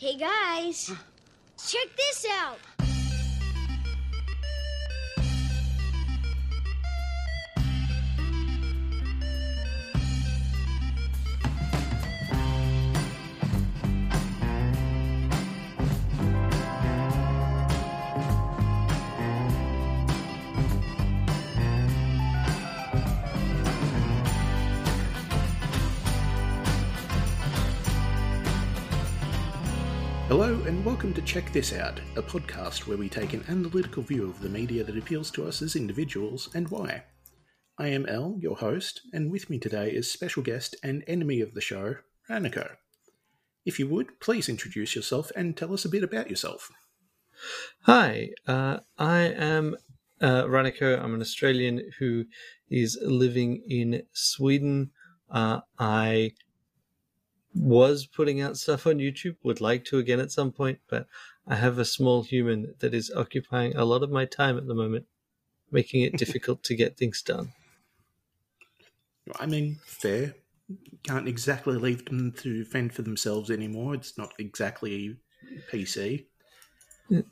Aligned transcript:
Hey 0.00 0.16
guys, 0.16 0.90
check 1.68 1.88
this 1.94 2.26
out. 2.30 2.56
Welcome 31.00 31.14
to 31.14 31.22
Check 31.22 31.50
This 31.50 31.72
Out, 31.72 31.98
a 32.16 32.22
podcast 32.22 32.86
where 32.86 32.98
we 32.98 33.08
take 33.08 33.32
an 33.32 33.42
analytical 33.48 34.02
view 34.02 34.28
of 34.28 34.38
the 34.42 34.50
media 34.50 34.84
that 34.84 34.98
appeals 34.98 35.30
to 35.30 35.48
us 35.48 35.62
as 35.62 35.74
individuals 35.74 36.50
and 36.54 36.68
why. 36.68 37.04
I 37.78 37.86
am 37.86 38.04
El, 38.04 38.36
your 38.38 38.56
host, 38.56 39.00
and 39.10 39.30
with 39.30 39.48
me 39.48 39.58
today 39.58 39.90
is 39.92 40.12
special 40.12 40.42
guest 40.42 40.76
and 40.82 41.02
enemy 41.06 41.40
of 41.40 41.54
the 41.54 41.62
show, 41.62 41.94
Raniko. 42.28 42.72
If 43.64 43.78
you 43.78 43.88
would, 43.88 44.20
please 44.20 44.46
introduce 44.46 44.94
yourself 44.94 45.32
and 45.34 45.56
tell 45.56 45.72
us 45.72 45.86
a 45.86 45.88
bit 45.88 46.04
about 46.04 46.28
yourself. 46.28 46.70
Hi, 47.84 48.28
uh, 48.46 48.80
I 48.98 49.20
am 49.20 49.76
uh, 50.20 50.44
Raniko. 50.44 51.02
I'm 51.02 51.14
an 51.14 51.22
Australian 51.22 51.92
who 51.98 52.26
is 52.68 52.98
living 53.00 53.62
in 53.66 54.02
Sweden. 54.12 54.90
Uh, 55.30 55.60
I 55.78 56.32
was 57.54 58.06
putting 58.06 58.40
out 58.40 58.56
stuff 58.56 58.86
on 58.86 58.98
YouTube, 58.98 59.36
would 59.42 59.60
like 59.60 59.84
to 59.86 59.98
again 59.98 60.20
at 60.20 60.32
some 60.32 60.52
point, 60.52 60.78
but 60.88 61.06
I 61.46 61.56
have 61.56 61.78
a 61.78 61.84
small 61.84 62.22
human 62.22 62.74
that 62.78 62.94
is 62.94 63.10
occupying 63.14 63.76
a 63.76 63.84
lot 63.84 64.02
of 64.02 64.10
my 64.10 64.24
time 64.24 64.56
at 64.56 64.66
the 64.66 64.74
moment, 64.74 65.06
making 65.70 66.02
it 66.02 66.16
difficult 66.16 66.62
to 66.64 66.76
get 66.76 66.96
things 66.96 67.22
done. 67.22 67.52
I 69.38 69.46
mean, 69.46 69.78
fair. 69.84 70.34
Can't 71.02 71.28
exactly 71.28 71.76
leave 71.76 72.04
them 72.04 72.32
to 72.38 72.64
fend 72.64 72.94
for 72.94 73.02
themselves 73.02 73.50
anymore. 73.50 73.94
It's 73.94 74.16
not 74.16 74.32
exactly 74.38 75.16
PC. 75.70 76.26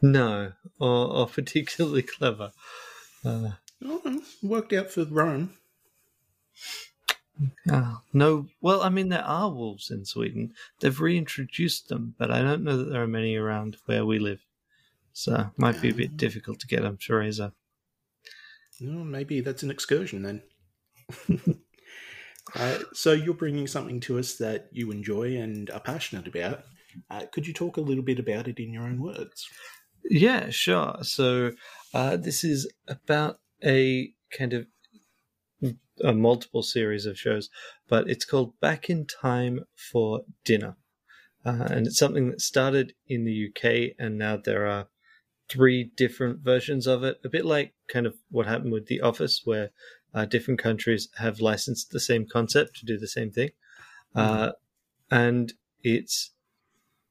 No, 0.00 0.52
or, 0.80 1.06
or 1.06 1.26
particularly 1.28 2.02
clever. 2.02 2.50
Uh, 3.24 3.52
oh, 3.84 4.22
worked 4.42 4.72
out 4.72 4.90
for 4.90 5.04
Rome. 5.04 5.56
Oh, 7.70 8.00
no, 8.12 8.46
well, 8.60 8.82
I 8.82 8.88
mean, 8.88 9.08
there 9.08 9.24
are 9.24 9.50
wolves 9.50 9.90
in 9.90 10.04
Sweden. 10.04 10.52
They've 10.80 11.00
reintroduced 11.00 11.88
them, 11.88 12.14
but 12.18 12.30
I 12.30 12.42
don't 12.42 12.64
know 12.64 12.76
that 12.76 12.90
there 12.90 13.02
are 13.02 13.08
many 13.08 13.36
around 13.36 13.76
where 13.86 14.04
we 14.04 14.18
live. 14.18 14.40
So 15.12 15.34
it 15.34 15.58
might 15.58 15.80
be 15.80 15.90
a 15.90 15.94
bit 15.94 16.16
difficult 16.16 16.60
to 16.60 16.66
get 16.66 16.82
them 16.82 16.98
to 17.06 17.14
raise 17.14 17.40
up. 17.40 17.54
No, 18.80 19.04
maybe 19.04 19.40
that's 19.40 19.62
an 19.62 19.70
excursion 19.70 20.22
then. 20.22 20.42
uh, 22.56 22.78
so 22.92 23.12
you're 23.12 23.34
bringing 23.34 23.66
something 23.66 24.00
to 24.00 24.18
us 24.18 24.34
that 24.36 24.68
you 24.72 24.90
enjoy 24.90 25.36
and 25.36 25.70
are 25.70 25.80
passionate 25.80 26.26
about. 26.26 26.62
Uh, 27.10 27.26
could 27.30 27.46
you 27.46 27.52
talk 27.52 27.76
a 27.76 27.82
little 27.82 28.02
bit 28.02 28.18
about 28.18 28.48
it 28.48 28.58
in 28.58 28.72
your 28.72 28.84
own 28.84 29.00
words? 29.00 29.48
Yeah, 30.04 30.50
sure. 30.50 30.96
So 31.02 31.52
uh, 31.94 32.16
this 32.16 32.44
is 32.44 32.70
about 32.88 33.38
a 33.64 34.12
kind 34.36 34.52
of 34.52 34.66
a 36.02 36.12
multiple 36.12 36.62
series 36.62 37.06
of 37.06 37.18
shows, 37.18 37.50
but 37.88 38.08
it's 38.08 38.24
called 38.24 38.58
Back 38.60 38.90
in 38.90 39.06
Time 39.06 39.64
for 39.74 40.22
Dinner. 40.44 40.76
Uh, 41.44 41.66
and 41.70 41.86
it's 41.86 41.98
something 41.98 42.30
that 42.30 42.40
started 42.40 42.94
in 43.08 43.24
the 43.24 43.48
UK, 43.48 43.94
and 43.98 44.16
now 44.16 44.36
there 44.36 44.66
are 44.66 44.88
three 45.48 45.90
different 45.96 46.40
versions 46.40 46.86
of 46.86 47.02
it. 47.02 47.18
A 47.24 47.28
bit 47.28 47.44
like 47.44 47.74
kind 47.88 48.06
of 48.06 48.14
what 48.30 48.46
happened 48.46 48.72
with 48.72 48.86
The 48.86 49.00
Office, 49.00 49.42
where 49.44 49.70
uh, 50.14 50.24
different 50.24 50.60
countries 50.60 51.08
have 51.16 51.40
licensed 51.40 51.90
the 51.90 52.00
same 52.00 52.26
concept 52.26 52.76
to 52.76 52.86
do 52.86 52.98
the 52.98 53.08
same 53.08 53.30
thing. 53.30 53.50
Mm-hmm. 54.14 54.42
Uh, 54.42 54.50
and 55.10 55.52
it's 55.82 56.30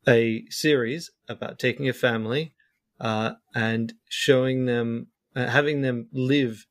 a 0.07 0.45
series 0.49 1.11
about 1.27 1.59
taking 1.59 1.89
a 1.89 1.93
family 1.93 2.53
uh, 2.99 3.33
and 3.53 3.93
showing 4.09 4.65
them, 4.65 5.07
uh, 5.35 5.47
having 5.47 5.81
them 5.81 6.07
live 6.11 6.65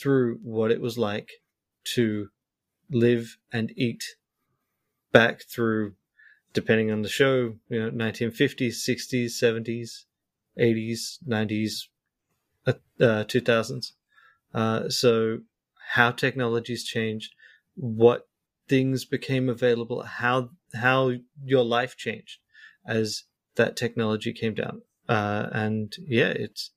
through 0.00 0.38
what 0.42 0.70
it 0.70 0.80
was 0.80 0.96
like 0.96 1.30
to 1.84 2.28
live 2.90 3.36
and 3.52 3.72
eat 3.76 4.04
back 5.12 5.42
through, 5.42 5.94
depending 6.52 6.90
on 6.90 7.02
the 7.02 7.08
show, 7.08 7.56
you 7.68 7.80
know, 7.80 7.90
1950s, 7.90 8.76
60s, 8.88 9.32
70s, 9.32 10.04
80s, 10.58 11.18
90s, 11.26 11.88
uh, 12.66 12.74
2000s. 13.24 13.92
Uh, 14.52 14.88
so 14.88 15.38
how 15.94 16.10
technologies 16.10 16.84
changed, 16.84 17.34
what 17.74 18.28
things 18.68 19.04
became 19.04 19.48
available, 19.48 20.02
how 20.02 20.50
how 20.74 21.12
your 21.44 21.64
life 21.64 21.96
changed 21.96 22.38
as 22.86 23.24
that 23.56 23.76
technology 23.76 24.32
came 24.32 24.54
down. 24.54 24.82
Uh, 25.08 25.48
and 25.52 25.96
yeah, 26.06 26.28
it's 26.28 26.70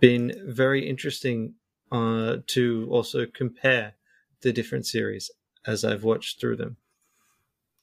been 0.00 0.32
very 0.46 0.88
interesting 0.88 1.54
uh, 1.90 2.36
to 2.48 2.88
also 2.90 3.26
compare 3.26 3.94
the 4.42 4.52
different 4.52 4.86
series 4.86 5.30
as 5.66 5.84
I've 5.84 6.04
watched 6.04 6.40
through 6.40 6.56
them. 6.56 6.76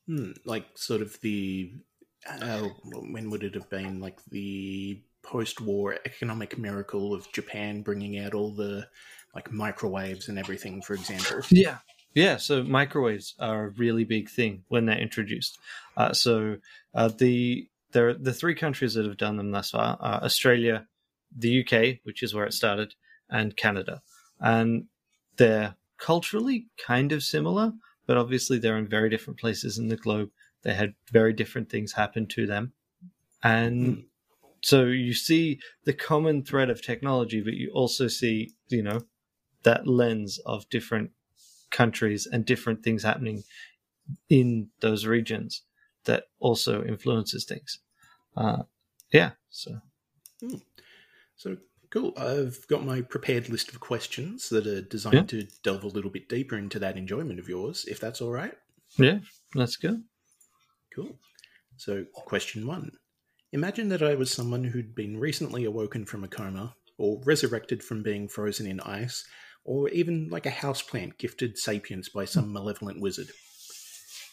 Hmm, 0.07 0.31
like 0.45 0.65
sort 0.75 1.01
of 1.01 1.19
the 1.21 1.73
uh, 2.27 2.67
when 2.91 3.29
would 3.29 3.43
it 3.43 3.55
have 3.55 3.69
been? 3.69 3.99
Like 3.99 4.19
the 4.29 5.01
post-war 5.23 5.97
economic 6.05 6.57
miracle 6.57 7.13
of 7.13 7.31
Japan 7.31 7.81
bringing 7.81 8.19
out 8.19 8.33
all 8.33 8.51
the 8.51 8.87
like 9.33 9.51
microwaves 9.51 10.29
and 10.29 10.39
everything, 10.39 10.81
for 10.81 10.93
example. 10.93 11.41
Yeah, 11.49 11.79
yeah. 12.13 12.37
So 12.37 12.63
microwaves 12.63 13.35
are 13.39 13.65
a 13.65 13.69
really 13.69 14.03
big 14.03 14.29
thing 14.29 14.63
when 14.69 14.85
they're 14.85 14.97
introduced. 14.97 15.59
Uh, 15.97 16.13
so 16.13 16.57
uh, 16.93 17.09
the 17.09 17.67
there 17.91 18.13
the 18.13 18.33
three 18.33 18.55
countries 18.55 18.93
that 18.93 19.05
have 19.05 19.17
done 19.17 19.37
them 19.37 19.51
thus 19.51 19.71
far 19.71 19.97
are 19.99 20.23
Australia, 20.23 20.87
the 21.35 21.61
UK, 21.61 21.99
which 22.03 22.23
is 22.23 22.33
where 22.33 22.45
it 22.45 22.53
started, 22.53 22.93
and 23.29 23.55
Canada. 23.55 24.01
And 24.39 24.85
they're 25.37 25.75
culturally 25.97 26.67
kind 26.77 27.11
of 27.11 27.23
similar, 27.23 27.73
but 28.05 28.17
obviously 28.17 28.59
they're 28.59 28.77
in 28.77 28.87
very 28.87 29.09
different 29.09 29.39
places 29.39 29.77
in 29.77 29.87
the 29.87 29.95
globe. 29.95 30.29
They 30.63 30.73
had 30.73 30.93
very 31.11 31.33
different 31.33 31.69
things 31.69 31.93
happen 31.93 32.27
to 32.27 32.45
them. 32.45 32.73
And 33.43 33.97
mm. 33.97 34.03
so 34.61 34.85
you 34.85 35.13
see 35.13 35.59
the 35.83 35.93
common 35.93 36.43
thread 36.43 36.69
of 36.69 36.81
technology, 36.81 37.41
but 37.41 37.53
you 37.53 37.71
also 37.73 38.07
see, 38.07 38.53
you 38.69 38.83
know, 38.83 39.01
that 39.63 39.87
lens 39.87 40.39
of 40.45 40.69
different 40.69 41.11
countries 41.71 42.27
and 42.31 42.45
different 42.45 42.83
things 42.83 43.03
happening 43.03 43.43
in 44.29 44.69
those 44.81 45.05
regions 45.05 45.63
that 46.05 46.25
also 46.39 46.83
influences 46.83 47.45
things. 47.45 47.79
Uh, 48.37 48.63
yeah. 49.11 49.31
So. 49.49 49.79
Mm. 50.43 50.61
So 51.35 51.57
Cool. 51.95 52.13
I've 52.17 52.67
got 52.67 52.85
my 52.85 52.99
prepared 52.99 53.47
list 53.47 53.71
of 53.71 53.79
questions 53.79 54.49
that 54.49 54.67
are 54.67 54.81
designed 54.81 55.31
yeah. 55.31 55.39
to 55.43 55.47
delve 55.63 55.85
a 55.85 55.87
little 55.87 56.11
bit 56.11 56.27
deeper 56.27 56.57
into 56.57 56.77
that 56.79 56.97
enjoyment 56.97 57.39
of 57.39 57.47
yours, 57.47 57.85
if 57.87 58.01
that's 58.01 58.19
all 58.19 58.31
right. 58.31 58.53
Yeah, 58.97 59.19
let's 59.53 59.77
go. 59.77 60.01
Cool. 60.93 61.17
So, 61.77 62.03
question 62.13 62.67
one 62.67 62.91
Imagine 63.53 63.87
that 63.89 64.03
I 64.03 64.15
was 64.15 64.29
someone 64.29 64.65
who'd 64.65 64.93
been 64.93 65.17
recently 65.17 65.63
awoken 65.63 66.05
from 66.05 66.25
a 66.25 66.27
coma, 66.27 66.75
or 66.97 67.21
resurrected 67.23 67.81
from 67.81 68.03
being 68.03 68.27
frozen 68.27 68.67
in 68.67 68.81
ice, 68.81 69.23
or 69.63 69.87
even 69.89 70.27
like 70.27 70.45
a 70.45 70.51
houseplant 70.51 71.17
gifted 71.17 71.57
sapience 71.57 72.09
by 72.09 72.25
some 72.25 72.51
malevolent 72.51 72.99
wizard. 72.99 73.29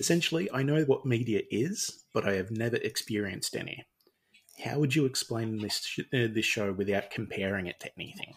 Essentially, 0.00 0.50
I 0.52 0.64
know 0.64 0.82
what 0.82 1.06
media 1.06 1.42
is, 1.48 2.06
but 2.12 2.26
I 2.26 2.32
have 2.32 2.50
never 2.50 2.76
experienced 2.78 3.54
any. 3.54 3.86
How 4.59 4.78
would 4.78 4.95
you 4.95 5.04
explain 5.07 5.59
this 5.59 5.83
sh- 5.83 6.01
uh, 6.13 6.28
this 6.31 6.47
show 6.47 6.72
without 6.72 7.10
comparing 7.10 7.66
it 7.66 7.81
to 7.81 7.91
anything? 7.99 8.34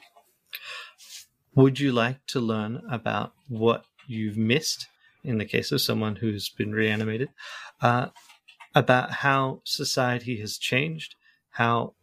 Would 1.56 1.80
you 1.80 1.92
like 1.92 2.26
to 2.28 2.40
learn 2.40 2.82
about 2.90 3.34
what 3.48 3.86
you've 4.08 4.38
missed 4.38 4.88
in 5.24 5.38
the 5.38 5.46
case 5.46 5.72
of 5.72 5.82
someone 5.82 6.18
who's 6.18 6.50
been 6.50 6.74
reanimated? 6.74 7.30
Uh, 7.82 8.08
about 8.74 9.10
how 9.12 9.62
society 9.64 10.40
has 10.42 10.58
changed, 10.58 11.16
how 11.52 11.94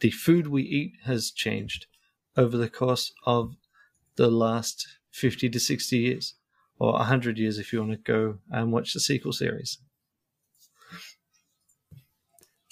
the 0.00 0.10
food 0.10 0.46
we 0.46 0.62
eat 0.62 0.92
has 1.04 1.30
changed 1.30 1.86
over 2.36 2.56
the 2.56 2.68
course 2.68 3.12
of 3.24 3.56
the 4.16 4.30
last 4.30 4.86
50 5.12 5.48
to 5.48 5.58
60 5.58 5.96
years, 5.96 6.34
or 6.78 6.92
100 6.92 7.38
years 7.38 7.58
if 7.58 7.72
you 7.72 7.80
want 7.80 7.92
to 7.92 7.96
go 7.96 8.38
and 8.50 8.70
watch 8.70 8.92
the 8.92 9.00
sequel 9.00 9.32
series. 9.32 9.78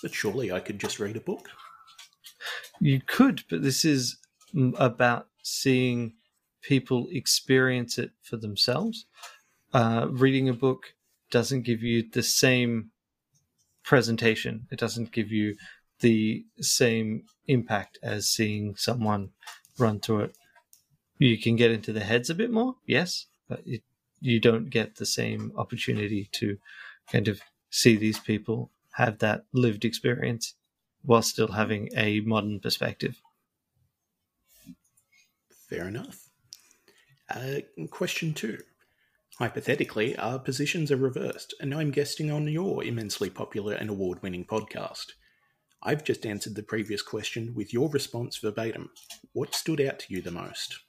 But 0.02 0.14
surely 0.14 0.52
I 0.52 0.60
could 0.60 0.78
just 0.78 0.98
read 0.98 1.16
a 1.16 1.20
book. 1.20 1.50
You 2.80 3.00
could, 3.04 3.42
but 3.50 3.62
this 3.62 3.84
is 3.84 4.16
about 4.76 5.28
seeing 5.42 6.14
people 6.62 7.08
experience 7.10 7.98
it 7.98 8.12
for 8.22 8.36
themselves. 8.36 9.06
Uh, 9.72 10.06
reading 10.10 10.48
a 10.48 10.54
book 10.54 10.94
doesn't 11.30 11.62
give 11.62 11.82
you 11.82 12.04
the 12.10 12.22
same 12.22 12.90
presentation. 13.82 14.66
It 14.70 14.78
doesn't 14.78 15.12
give 15.12 15.32
you 15.32 15.56
the 16.00 16.44
same 16.60 17.24
impact 17.46 17.98
as 18.02 18.30
seeing 18.30 18.76
someone 18.76 19.30
run 19.78 20.00
through 20.00 20.20
it. 20.20 20.36
You 21.18 21.36
can 21.38 21.56
get 21.56 21.72
into 21.72 21.92
the 21.92 22.00
heads 22.04 22.30
a 22.30 22.34
bit 22.34 22.50
more, 22.50 22.76
yes, 22.86 23.26
but 23.48 23.62
it, 23.66 23.82
you 24.20 24.40
don't 24.40 24.70
get 24.70 24.96
the 24.96 25.06
same 25.06 25.52
opportunity 25.56 26.28
to 26.32 26.58
kind 27.10 27.28
of 27.28 27.40
see 27.70 27.96
these 27.96 28.18
people 28.18 28.70
have 28.98 29.18
that 29.20 29.44
lived 29.52 29.84
experience 29.84 30.54
while 31.02 31.22
still 31.22 31.52
having 31.52 31.88
a 31.96 32.20
modern 32.20 32.58
perspective. 32.58 33.22
Fair 35.68 35.86
enough. 35.86 36.28
Uh, 37.30 37.60
question 37.90 38.34
two. 38.34 38.58
Hypothetically, 39.38 40.16
our 40.16 40.40
positions 40.40 40.90
are 40.90 40.96
reversed, 40.96 41.54
and 41.60 41.72
I'm 41.72 41.92
guesting 41.92 42.32
on 42.32 42.48
your 42.48 42.82
immensely 42.82 43.30
popular 43.30 43.74
and 43.74 43.88
award 43.88 44.20
winning 44.20 44.44
podcast. 44.44 45.12
I've 45.80 46.02
just 46.02 46.26
answered 46.26 46.56
the 46.56 46.64
previous 46.64 47.02
question 47.02 47.54
with 47.54 47.72
your 47.72 47.88
response 47.88 48.38
verbatim. 48.38 48.90
What 49.32 49.54
stood 49.54 49.80
out 49.80 50.00
to 50.00 50.12
you 50.12 50.22
the 50.22 50.32
most? 50.32 50.80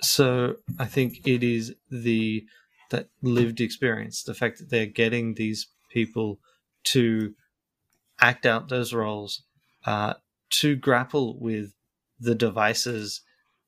So 0.00 0.56
I 0.78 0.86
think 0.86 1.26
it 1.26 1.42
is 1.42 1.74
the 1.90 2.46
that 2.88 3.08
lived 3.20 3.60
experience, 3.60 4.22
the 4.22 4.34
fact 4.34 4.58
that 4.58 4.70
they're 4.70 4.86
getting 4.86 5.34
these 5.34 5.66
people 5.90 6.40
to 6.84 7.34
act 8.20 8.46
out 8.46 8.68
those 8.68 8.92
roles, 8.92 9.42
uh, 9.84 10.14
to 10.50 10.76
grapple 10.76 11.38
with 11.38 11.74
the 12.20 12.34
devices, 12.34 13.22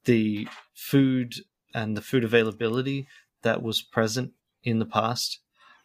the 0.05 0.49
food 0.75 1.35
and 1.75 1.97
the 1.97 2.03
food 2.03 2.25
availability 2.25 3.09
that 3.43 3.63
was 3.63 3.83
present 3.83 4.33
in 4.63 4.79
the 4.79 4.87
past. 4.87 5.41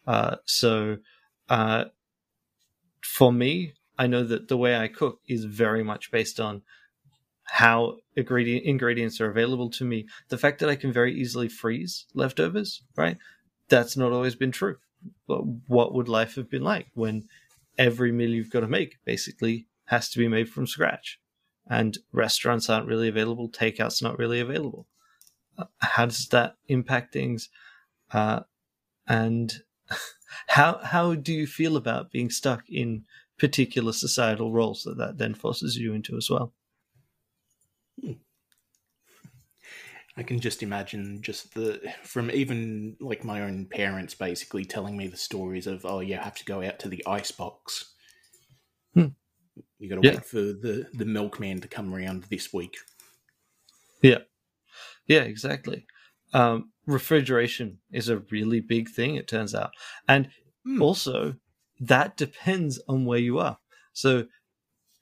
Uh, 0.06 0.36
so, 0.46 0.98
uh, 1.50 1.86
for 3.02 3.32
me, 3.34 3.74
I 3.98 4.08
know 4.08 4.24
that 4.24 4.48
the 4.48 4.58
way 4.58 4.78
I 4.78 4.88
cook 4.88 5.20
is 5.28 5.46
very 5.46 5.84
much 5.84 6.12
based 6.12 6.40
on 6.40 6.62
how 7.44 7.98
ingredient 8.16 8.66
ingredients 8.66 9.20
are 9.20 9.30
available 9.30 9.70
to 9.72 9.84
me. 9.84 10.08
The 10.30 10.38
fact 10.38 10.60
that 10.60 10.70
I 10.70 10.76
can 10.76 10.94
very 10.94 11.14
easily 11.14 11.50
freeze 11.50 12.06
leftovers, 12.14 12.84
right? 12.96 13.18
That's 13.68 13.98
not 13.98 14.12
always 14.12 14.36
been 14.36 14.52
true. 14.52 14.78
What 15.28 15.94
would 15.94 16.10
life 16.10 16.36
have 16.36 16.50
been 16.50 16.64
like 16.64 16.88
when 16.94 17.28
every 17.78 18.12
meal 18.12 18.32
you've 18.32 18.52
got 18.52 18.62
to 18.62 18.68
make 18.68 18.98
basically 19.06 19.68
has 19.86 20.10
to 20.10 20.20
be 20.20 20.28
made 20.28 20.50
from 20.50 20.68
scratch? 20.68 21.20
And 21.70 21.98
restaurants 22.12 22.70
aren't 22.70 22.88
really 22.88 23.08
available, 23.08 23.50
takeout's 23.50 24.02
not 24.02 24.18
really 24.18 24.40
available. 24.40 24.88
Uh, 25.58 25.66
how 25.80 26.06
does 26.06 26.28
that 26.30 26.56
impact 26.68 27.14
things? 27.14 27.50
Uh, 28.12 28.42
and 29.08 29.62
how 30.48 30.80
how 30.84 31.16
do 31.16 31.34
you 31.34 31.48
feel 31.48 31.78
about 31.78 32.12
being 32.12 32.30
stuck 32.30 32.64
in 32.70 33.06
particular 33.40 33.94
societal 33.94 34.52
roles 34.52 34.84
that 34.84 34.98
that 34.98 35.18
then 35.18 35.34
forces 35.34 35.78
you 35.78 35.94
into 35.94 36.18
as 36.18 36.30
well. 36.30 36.54
Hmm. 38.02 38.14
I 40.20 40.24
can 40.24 40.42
just 40.42 40.62
imagine 40.62 41.22
just 41.22 41.54
the 41.54 41.80
from 42.04 42.30
even 42.30 42.98
like 43.00 43.24
my 43.24 43.42
own 43.42 43.66
parents 43.66 44.14
basically 44.14 44.66
telling 44.66 44.98
me 44.98 45.08
the 45.08 45.16
stories 45.16 45.66
of 45.66 45.86
oh 45.86 46.02
you 46.02 46.18
have 46.18 46.36
to 46.36 46.44
go 46.44 46.62
out 46.62 46.78
to 46.80 46.90
the 46.90 47.02
ice 47.08 47.32
box. 47.32 47.94
Hmm. 48.94 49.08
You 49.80 49.90
got 49.90 50.02
to 50.02 50.08
yeah. 50.08 50.16
wait 50.16 50.26
for 50.26 50.42
the 50.42 50.88
the 50.94 51.06
milkman 51.06 51.62
to 51.62 51.70
come 51.70 51.96
around 51.96 52.26
this 52.26 52.52
week. 52.52 52.76
Yeah, 54.02 54.20
yeah, 55.08 55.22
exactly. 55.22 55.86
Um, 56.34 56.72
refrigeration 56.86 57.80
is 57.90 58.10
a 58.10 58.18
really 58.30 58.60
big 58.60 58.90
thing. 58.90 59.16
It 59.16 59.30
turns 59.30 59.56
out, 59.56 59.72
and 60.10 60.30
mm. 60.68 60.82
also 60.82 61.36
that 61.80 62.18
depends 62.18 62.78
on 62.90 63.06
where 63.06 63.20
you 63.20 63.40
are. 63.40 63.58
So, 63.94 64.26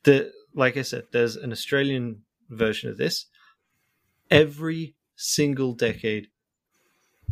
the 0.04 0.32
like 0.54 0.78
I 0.78 0.84
said, 0.84 1.06
there's 1.12 1.38
an 1.38 1.52
Australian 1.52 2.22
version 2.52 2.92
of 2.92 2.98
this. 2.98 3.26
Every 4.30 4.94
single 5.18 5.74
decade, 5.74 6.28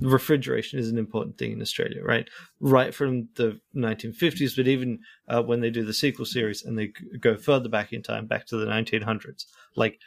refrigeration 0.01 0.77
is 0.79 0.89
an 0.89 0.97
important 0.97 1.37
thing 1.37 1.53
in 1.53 1.61
Australia, 1.61 2.03
right? 2.03 2.27
Right 2.59 2.93
from 2.93 3.29
the 3.35 3.59
1950s, 3.75 4.55
but 4.55 4.67
even 4.67 4.99
uh, 5.27 5.41
when 5.41 5.61
they 5.61 5.69
do 5.69 5.85
the 5.85 5.93
sequel 5.93 6.25
series 6.25 6.63
and 6.63 6.77
they 6.77 6.91
go 7.19 7.37
further 7.37 7.69
back 7.69 7.93
in 7.93 8.03
time, 8.03 8.25
back 8.27 8.45
to 8.47 8.57
the 8.57 8.65
1900s, 8.65 9.45
like 9.75 9.99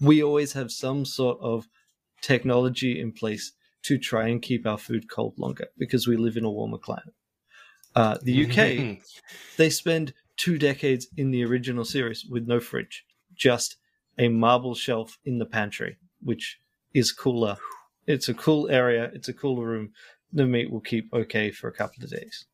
we 0.00 0.22
always 0.22 0.52
have 0.54 0.70
some 0.72 1.04
sort 1.04 1.38
of 1.40 1.68
technology 2.20 3.00
in 3.00 3.12
place 3.12 3.52
to 3.82 3.98
try 3.98 4.26
and 4.26 4.42
keep 4.42 4.66
our 4.66 4.78
food 4.78 5.08
cold 5.08 5.38
longer 5.38 5.68
because 5.78 6.08
we 6.08 6.16
live 6.16 6.36
in 6.36 6.44
a 6.44 6.50
warmer 6.50 6.78
climate. 6.78 7.14
Uh, 7.94 8.18
the 8.22 8.44
UK, 8.44 8.98
they 9.56 9.70
spend 9.70 10.12
two 10.36 10.58
decades 10.58 11.06
in 11.16 11.30
the 11.30 11.44
original 11.44 11.84
series 11.84 12.26
with 12.28 12.46
no 12.46 12.58
fridge, 12.58 13.04
just 13.34 13.76
a 14.18 14.28
marble 14.28 14.74
shelf 14.74 15.18
in 15.24 15.38
the 15.38 15.46
pantry, 15.46 15.96
which 16.20 16.58
is 16.96 17.12
cooler. 17.12 17.58
It's 18.06 18.28
a 18.28 18.34
cool 18.34 18.70
area. 18.70 19.10
It's 19.12 19.28
a 19.28 19.34
cooler 19.34 19.66
room. 19.66 19.90
The 20.32 20.46
meat 20.46 20.70
will 20.70 20.80
keep 20.80 21.12
okay 21.12 21.50
for 21.50 21.68
a 21.68 21.72
couple 21.72 22.02
of 22.02 22.10
days. 22.10 22.46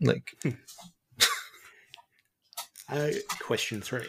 Like, 0.00 0.36
uh, 2.88 3.10
question 3.40 3.80
three. 3.82 4.08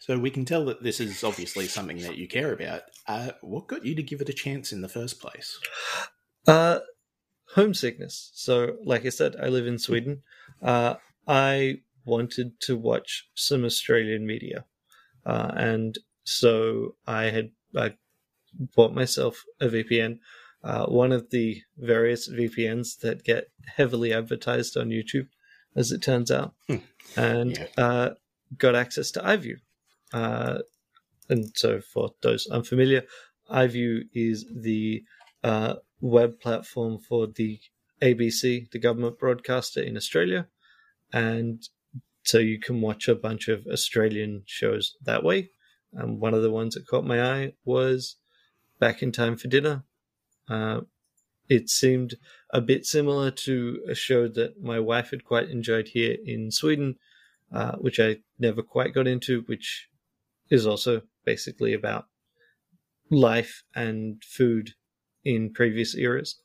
So 0.00 0.18
we 0.18 0.30
can 0.30 0.44
tell 0.44 0.64
that 0.66 0.82
this 0.82 1.00
is 1.00 1.24
obviously 1.24 1.66
something 1.66 1.98
that 2.02 2.16
you 2.16 2.28
care 2.28 2.52
about. 2.52 2.82
Uh, 3.08 3.30
what 3.40 3.66
got 3.66 3.84
you 3.84 3.94
to 3.94 4.02
give 4.02 4.20
it 4.20 4.28
a 4.28 4.34
chance 4.34 4.72
in 4.72 4.80
the 4.80 4.88
first 4.88 5.20
place? 5.20 5.58
Uh, 6.46 6.80
homesickness. 7.54 8.30
So, 8.34 8.76
like 8.84 9.06
I 9.06 9.10
said, 9.10 9.34
I 9.42 9.48
live 9.48 9.66
in 9.66 9.78
Sweden. 9.78 10.22
Uh, 10.62 10.94
I 11.26 11.78
wanted 12.04 12.60
to 12.60 12.76
watch 12.76 13.28
some 13.34 13.64
Australian 13.64 14.26
media, 14.26 14.66
uh, 15.24 15.52
and 15.56 15.98
so 16.24 16.96
I 17.06 17.24
had 17.24 17.50
I 17.74 17.94
bought 18.74 18.94
myself 18.94 19.44
a 19.60 19.66
VPN. 19.66 20.18
Uh, 20.62 20.86
one 20.86 21.12
of 21.12 21.30
the 21.30 21.62
various 21.76 22.28
VPNs 22.30 22.98
that 23.00 23.24
get 23.24 23.48
heavily 23.76 24.12
advertised 24.12 24.76
on 24.76 24.88
YouTube, 24.88 25.28
as 25.76 25.92
it 25.92 26.02
turns 26.02 26.30
out, 26.30 26.54
hmm. 26.68 26.76
and 27.16 27.58
yeah. 27.58 27.66
Uh, 27.76 28.10
got 28.56 28.74
access 28.74 29.10
to 29.10 29.20
iView. 29.20 29.56
Uh, 30.12 30.58
and 31.28 31.50
so, 31.54 31.80
for 31.80 32.10
those 32.22 32.46
unfamiliar, 32.46 33.02
iView 33.50 34.02
is 34.14 34.46
the 34.54 35.02
uh, 35.42 35.74
web 36.00 36.40
platform 36.40 36.98
for 36.98 37.26
the 37.26 37.60
ABC, 38.02 38.70
the 38.70 38.78
government 38.78 39.18
broadcaster 39.18 39.82
in 39.82 39.96
Australia. 39.96 40.46
And 41.12 41.62
so 42.24 42.38
you 42.38 42.58
can 42.58 42.80
watch 42.80 43.08
a 43.08 43.14
bunch 43.14 43.48
of 43.48 43.66
Australian 43.66 44.42
shows 44.46 44.96
that 45.04 45.22
way. 45.22 45.50
And 45.92 46.20
one 46.20 46.34
of 46.34 46.42
the 46.42 46.50
ones 46.50 46.74
that 46.74 46.86
caught 46.86 47.04
my 47.04 47.22
eye 47.22 47.52
was 47.64 48.16
Back 48.84 49.02
in 49.02 49.12
Time 49.12 49.38
for 49.38 49.48
Dinner. 49.48 49.82
Uh, 50.46 50.82
it 51.48 51.70
seemed 51.70 52.16
a 52.50 52.60
bit 52.60 52.84
similar 52.84 53.30
to 53.30 53.80
a 53.88 53.94
show 53.94 54.28
that 54.28 54.62
my 54.62 54.78
wife 54.78 55.10
had 55.10 55.24
quite 55.24 55.48
enjoyed 55.48 55.88
here 55.88 56.18
in 56.22 56.50
Sweden, 56.50 56.96
uh, 57.50 57.76
which 57.76 57.98
I 57.98 58.18
never 58.38 58.62
quite 58.62 58.92
got 58.92 59.06
into, 59.06 59.40
which 59.46 59.88
is 60.50 60.66
also 60.66 61.00
basically 61.24 61.72
about 61.72 62.08
life 63.10 63.62
and 63.74 64.22
food 64.22 64.74
in 65.24 65.54
previous 65.54 65.96
eras. 65.96 66.42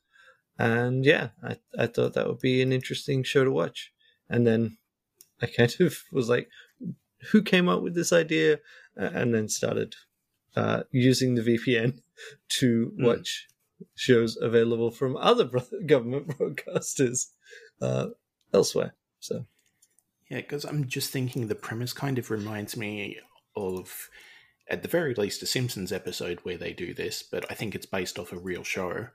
And 0.57 1.03
yeah, 1.03 1.31
I, 1.43 1.57
I 1.77 1.87
thought 1.87 2.13
that 2.13 2.27
would 2.27 2.39
be 2.39 2.61
an 2.61 2.71
interesting 2.71 3.21
show 3.21 3.43
to 3.43 3.51
watch. 3.51 3.91
And 4.29 4.47
then 4.47 4.77
I 5.41 5.47
kind 5.47 5.75
of 5.81 6.03
was 6.13 6.29
like, 6.29 6.47
who 7.31 7.41
came 7.41 7.67
up 7.67 7.81
with 7.81 7.95
this 7.95 8.13
idea? 8.13 8.59
And 8.95 9.33
then 9.33 9.49
started 9.49 9.97
uh, 10.55 10.83
using 10.93 11.35
the 11.35 11.41
VPN 11.41 11.99
to 12.59 12.91
hmm. 12.95 13.05
watch 13.05 13.47
mm. 13.81 13.87
shows 13.95 14.37
available 14.41 14.91
from 14.91 15.17
other 15.17 15.49
government 15.85 16.27
broadcasters 16.27 17.27
uh, 17.81 18.07
elsewhere. 18.53 18.95
So, 19.19 19.45
yeah, 20.29 20.37
because 20.37 20.65
I'm 20.65 20.87
just 20.87 21.11
thinking 21.11 21.47
the 21.47 21.55
premise 21.55 21.93
kind 21.93 22.17
of 22.17 22.31
reminds 22.31 22.77
me 22.77 23.17
of 23.55 24.09
at 24.69 24.83
the 24.83 24.87
very 24.87 25.13
least 25.15 25.41
a 25.41 25.45
Simpsons 25.45 25.91
episode 25.91 26.39
where 26.43 26.57
they 26.57 26.73
do 26.73 26.93
this, 26.93 27.23
but 27.23 27.45
I 27.49 27.55
think 27.55 27.73
it's 27.73 27.87
based 27.87 28.19
off 28.19 28.31
a 28.31 28.39
real 28.39 28.63
show 28.63 29.07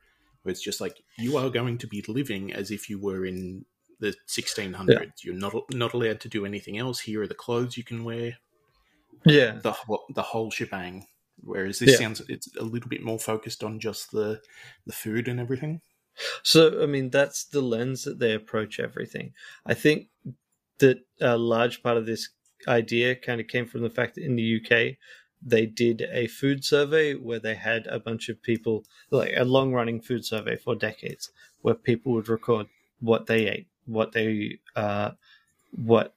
where 0.42 0.50
it's 0.52 0.62
just 0.62 0.80
like 0.80 0.98
you 1.16 1.36
are 1.36 1.48
going 1.48 1.78
to 1.78 1.86
be 1.86 2.04
living 2.08 2.52
as 2.52 2.70
if 2.70 2.90
you 2.90 2.98
were 2.98 3.24
in 3.24 3.64
the 4.00 4.14
1600s. 4.28 4.88
Yeah. 4.88 5.04
You're 5.22 5.34
not 5.34 5.54
not 5.70 5.94
allowed 5.94 6.20
to 6.20 6.28
do 6.28 6.44
anything 6.44 6.78
else. 6.78 7.00
Here 7.00 7.22
are 7.22 7.26
the 7.26 7.34
clothes 7.34 7.76
you 7.76 7.84
can 7.84 8.04
wear. 8.04 8.38
Yeah, 9.24 9.58
the 9.62 9.74
the 10.14 10.22
whole 10.22 10.50
shebang. 10.50 11.06
Whereas 11.44 11.78
this 11.78 11.92
yeah. 11.92 11.98
sounds 11.98 12.22
it's 12.28 12.54
a 12.56 12.64
little 12.64 12.88
bit 12.88 13.02
more 13.02 13.18
focused 13.18 13.62
on 13.62 13.80
just 13.80 14.10
the 14.12 14.40
the 14.86 14.92
food 14.92 15.28
and 15.28 15.40
everything. 15.40 15.80
So 16.42 16.82
I 16.82 16.86
mean 16.86 17.10
that's 17.10 17.44
the 17.44 17.60
lens 17.60 18.04
that 18.04 18.18
they 18.18 18.34
approach 18.34 18.80
everything. 18.80 19.32
I 19.66 19.74
think 19.74 20.08
that 20.78 20.98
a 21.20 21.36
large 21.36 21.82
part 21.82 21.96
of 21.96 22.06
this 22.06 22.30
idea 22.66 23.14
kind 23.14 23.40
of 23.40 23.48
came 23.48 23.66
from 23.66 23.82
the 23.82 23.90
fact 23.90 24.14
that 24.14 24.24
in 24.24 24.36
the 24.36 24.60
UK 24.60 24.96
they 25.44 25.66
did 25.66 26.08
a 26.10 26.26
food 26.26 26.64
survey 26.64 27.14
where 27.14 27.38
they 27.38 27.54
had 27.54 27.86
a 27.88 28.00
bunch 28.00 28.30
of 28.30 28.42
people, 28.42 28.84
like 29.10 29.34
a 29.36 29.44
long 29.44 29.72
running 29.72 30.00
food 30.00 30.24
survey 30.24 30.56
for 30.56 30.74
decades, 30.74 31.30
where 31.60 31.74
people 31.74 32.12
would 32.12 32.28
record 32.28 32.66
what 33.00 33.26
they 33.26 33.46
ate, 33.46 33.66
what 33.84 34.12
they 34.12 34.58
uh, 34.74 35.10
what 35.72 36.14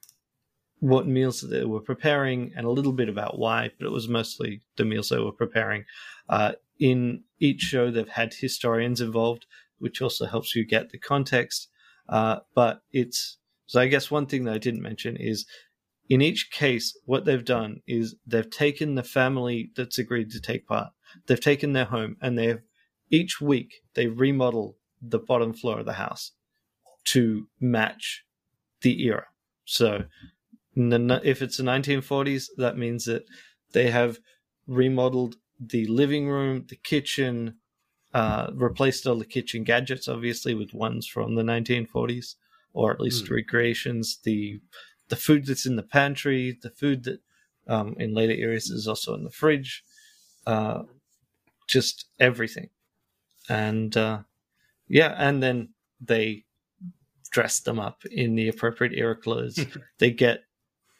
what 0.80 1.06
meals 1.06 1.40
they 1.40 1.64
were 1.64 1.80
preparing 1.80 2.52
and 2.56 2.66
a 2.66 2.70
little 2.70 2.92
bit 2.92 3.08
about 3.08 3.38
why, 3.38 3.70
but 3.78 3.86
it 3.86 3.92
was 3.92 4.08
mostly 4.08 4.62
the 4.76 4.84
meals 4.84 5.08
they 5.08 5.18
were 5.18 5.32
preparing. 5.32 5.84
Uh, 6.28 6.52
in 6.78 7.24
each 7.40 7.60
show, 7.60 7.90
they've 7.90 8.08
had 8.08 8.34
historians 8.34 9.00
involved, 9.00 9.46
which 9.78 10.00
also 10.00 10.26
helps 10.26 10.54
you 10.54 10.64
get 10.64 10.90
the 10.90 10.98
context. 10.98 11.68
Uh, 12.08 12.40
but 12.54 12.82
it's 12.92 13.38
so 13.66 13.80
I 13.80 13.88
guess 13.88 14.10
one 14.10 14.26
thing 14.26 14.44
that 14.44 14.54
I 14.54 14.58
didn't 14.58 14.82
mention 14.82 15.16
is 15.16 15.46
in 16.08 16.22
each 16.22 16.50
case, 16.50 16.98
what 17.04 17.24
they've 17.24 17.44
done 17.44 17.82
is 17.86 18.16
they've 18.26 18.48
taken 18.48 18.94
the 18.94 19.02
family 19.02 19.70
that's 19.76 19.98
agreed 19.98 20.30
to 20.30 20.40
take 20.40 20.66
part, 20.66 20.88
they've 21.26 21.40
taken 21.40 21.74
their 21.74 21.84
home, 21.84 22.16
and 22.22 22.38
they've 22.38 22.62
each 23.10 23.40
week 23.40 23.82
they 23.94 24.06
remodel 24.06 24.76
the 25.02 25.18
bottom 25.18 25.52
floor 25.52 25.80
of 25.80 25.86
the 25.86 25.94
house 25.94 26.32
to 27.04 27.46
match 27.60 28.24
the 28.80 29.02
era. 29.04 29.26
So 29.64 30.04
if 30.78 31.42
it's 31.42 31.56
the 31.56 31.62
1940s, 31.62 32.46
that 32.56 32.78
means 32.78 33.04
that 33.04 33.24
they 33.72 33.90
have 33.90 34.18
remodeled 34.66 35.36
the 35.60 35.86
living 35.86 36.28
room, 36.28 36.66
the 36.68 36.76
kitchen, 36.76 37.56
uh, 38.14 38.50
replaced 38.54 39.06
all 39.06 39.16
the 39.16 39.24
kitchen 39.24 39.64
gadgets, 39.64 40.08
obviously, 40.08 40.54
with 40.54 40.72
ones 40.72 41.06
from 41.06 41.34
the 41.34 41.42
1940s, 41.42 42.36
or 42.72 42.92
at 42.92 43.00
least 43.00 43.26
mm. 43.26 43.30
recreations. 43.30 44.18
The 44.22 44.60
the 45.08 45.16
food 45.16 45.46
that's 45.46 45.66
in 45.66 45.76
the 45.76 45.82
pantry, 45.82 46.58
the 46.62 46.70
food 46.70 47.04
that 47.04 47.20
um, 47.66 47.96
in 47.98 48.14
later 48.14 48.34
eras 48.34 48.70
is 48.70 48.86
also 48.86 49.14
in 49.14 49.24
the 49.24 49.30
fridge, 49.30 49.82
uh, 50.46 50.82
just 51.66 52.06
everything. 52.20 52.68
And 53.48 53.96
uh, 53.96 54.20
yeah, 54.86 55.14
and 55.18 55.42
then 55.42 55.70
they 56.00 56.44
dress 57.30 57.60
them 57.60 57.78
up 57.78 58.04
in 58.10 58.34
the 58.34 58.48
appropriate 58.48 58.92
era 58.94 59.16
clothes. 59.16 59.64
they 59.98 60.10
get 60.10 60.44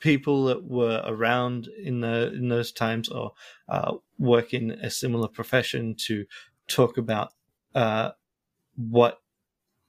people 0.00 0.44
that 0.44 0.64
were 0.64 1.02
around 1.06 1.68
in 1.82 2.00
the 2.00 2.32
in 2.34 2.48
those 2.48 2.72
times 2.72 3.08
or 3.08 3.32
uh, 3.68 3.94
work 4.18 4.54
in 4.54 4.72
a 4.72 4.90
similar 4.90 5.28
profession 5.28 5.94
to 6.06 6.24
talk 6.68 6.98
about 6.98 7.32
uh, 7.74 8.10
what 8.76 9.20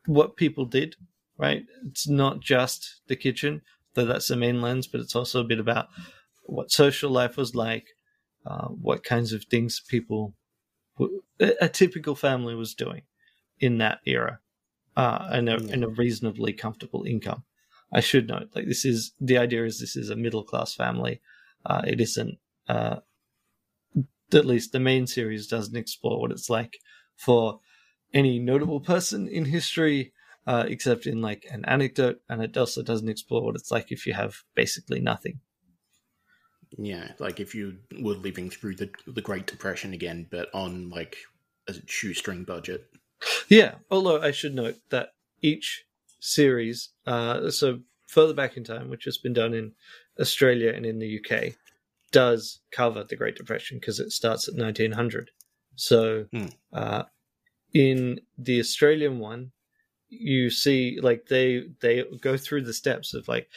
what 0.05 0.37
people 0.37 0.65
did. 0.65 0.95
Right, 1.37 1.65
it's 1.87 2.05
not 2.05 2.41
just 2.41 2.99
the 3.07 3.15
kitchen, 3.15 3.61
though 3.93 4.03
that's 4.03 4.27
the 4.27 4.35
main 4.35 4.61
lens, 4.61 4.87
but 4.87 4.99
it's 4.99 5.15
also 5.15 5.39
a 5.39 5.45
bit 5.45 5.57
about 5.57 5.87
what 6.43 6.69
social 6.69 7.09
life 7.09 7.37
was 7.37 7.55
like, 7.55 7.87
uh, 8.45 8.67
what 8.67 9.05
kinds 9.05 9.31
of 9.31 9.45
things 9.45 9.79
people, 9.87 10.33
a 11.39 11.69
typical 11.69 12.13
family 12.13 12.55
was 12.55 12.73
doing 12.75 13.03
in 13.59 13.77
that 13.77 13.99
era, 14.05 14.41
uh, 14.97 15.29
and, 15.31 15.47
a, 15.47 15.55
and 15.71 15.85
a 15.85 15.87
reasonably 15.87 16.51
comfortable 16.51 17.05
income. 17.05 17.45
I 17.91 18.01
should 18.01 18.27
note, 18.27 18.49
like 18.55 18.67
this 18.67 18.85
is 18.85 19.13
the 19.19 19.37
idea 19.37 19.65
is 19.65 19.79
this 19.79 19.95
is 19.95 20.09
a 20.09 20.15
middle 20.15 20.43
class 20.43 20.75
family. 20.75 21.21
Uh, 21.65 21.81
it 21.85 21.99
isn't. 21.99 22.37
Uh, 22.67 22.97
at 24.31 24.45
least 24.45 24.71
the 24.71 24.79
main 24.79 25.07
series 25.07 25.47
doesn't 25.47 25.75
explore 25.75 26.19
what 26.19 26.31
it's 26.31 26.49
like 26.49 26.77
for 27.15 27.59
any 28.13 28.39
notable 28.39 28.79
person 28.79 29.27
in 29.27 29.45
history, 29.45 30.13
uh, 30.45 30.65
except 30.67 31.05
in 31.07 31.21
like 31.21 31.45
an 31.51 31.65
anecdote, 31.65 32.21
and 32.29 32.41
it 32.41 32.55
also 32.57 32.83
doesn't 32.83 33.09
explore 33.09 33.43
what 33.43 33.55
it's 33.55 33.71
like 33.71 33.91
if 33.91 34.05
you 34.05 34.13
have 34.13 34.43
basically 34.55 34.99
nothing. 34.99 35.39
Yeah, 36.77 37.13
like 37.17 37.39
if 37.39 37.55
you 37.55 37.77
were 37.99 38.13
living 38.13 38.49
through 38.49 38.75
the 38.75 38.89
the 39.07 39.21
Great 39.21 39.47
Depression 39.47 39.93
again, 39.93 40.27
but 40.29 40.53
on 40.53 40.89
like 40.89 41.17
a 41.67 41.73
shoestring 41.87 42.43
budget. 42.43 42.85
Yeah, 43.47 43.75
although 43.89 44.21
I 44.21 44.31
should 44.31 44.55
note 44.55 44.77
that 44.89 45.09
each 45.41 45.85
series, 46.19 46.89
uh, 47.05 47.49
so 47.49 47.79
further 48.07 48.33
back 48.33 48.57
in 48.57 48.63
time, 48.63 48.89
which 48.89 49.05
has 49.05 49.17
been 49.17 49.33
done 49.33 49.53
in 49.53 49.73
Australia 50.19 50.71
and 50.73 50.85
in 50.85 50.99
the 50.99 51.19
UK, 51.19 51.53
does 52.11 52.61
cover 52.71 53.03
the 53.03 53.15
Great 53.15 53.35
Depression 53.35 53.77
because 53.79 53.99
it 53.99 54.11
starts 54.11 54.47
at 54.47 54.55
1900. 54.55 55.31
So 55.75 56.25
mm. 56.33 56.51
uh, 56.73 57.03
in 57.73 58.19
the 58.37 58.59
Australian 58.59 59.19
one, 59.19 59.51
you 60.09 60.49
see 60.49 60.99
like 61.01 61.27
they 61.27 61.63
they 61.81 62.03
go 62.21 62.35
through 62.35 62.63
the 62.63 62.73
steps 62.73 63.13
of 63.13 63.27
like 63.27 63.47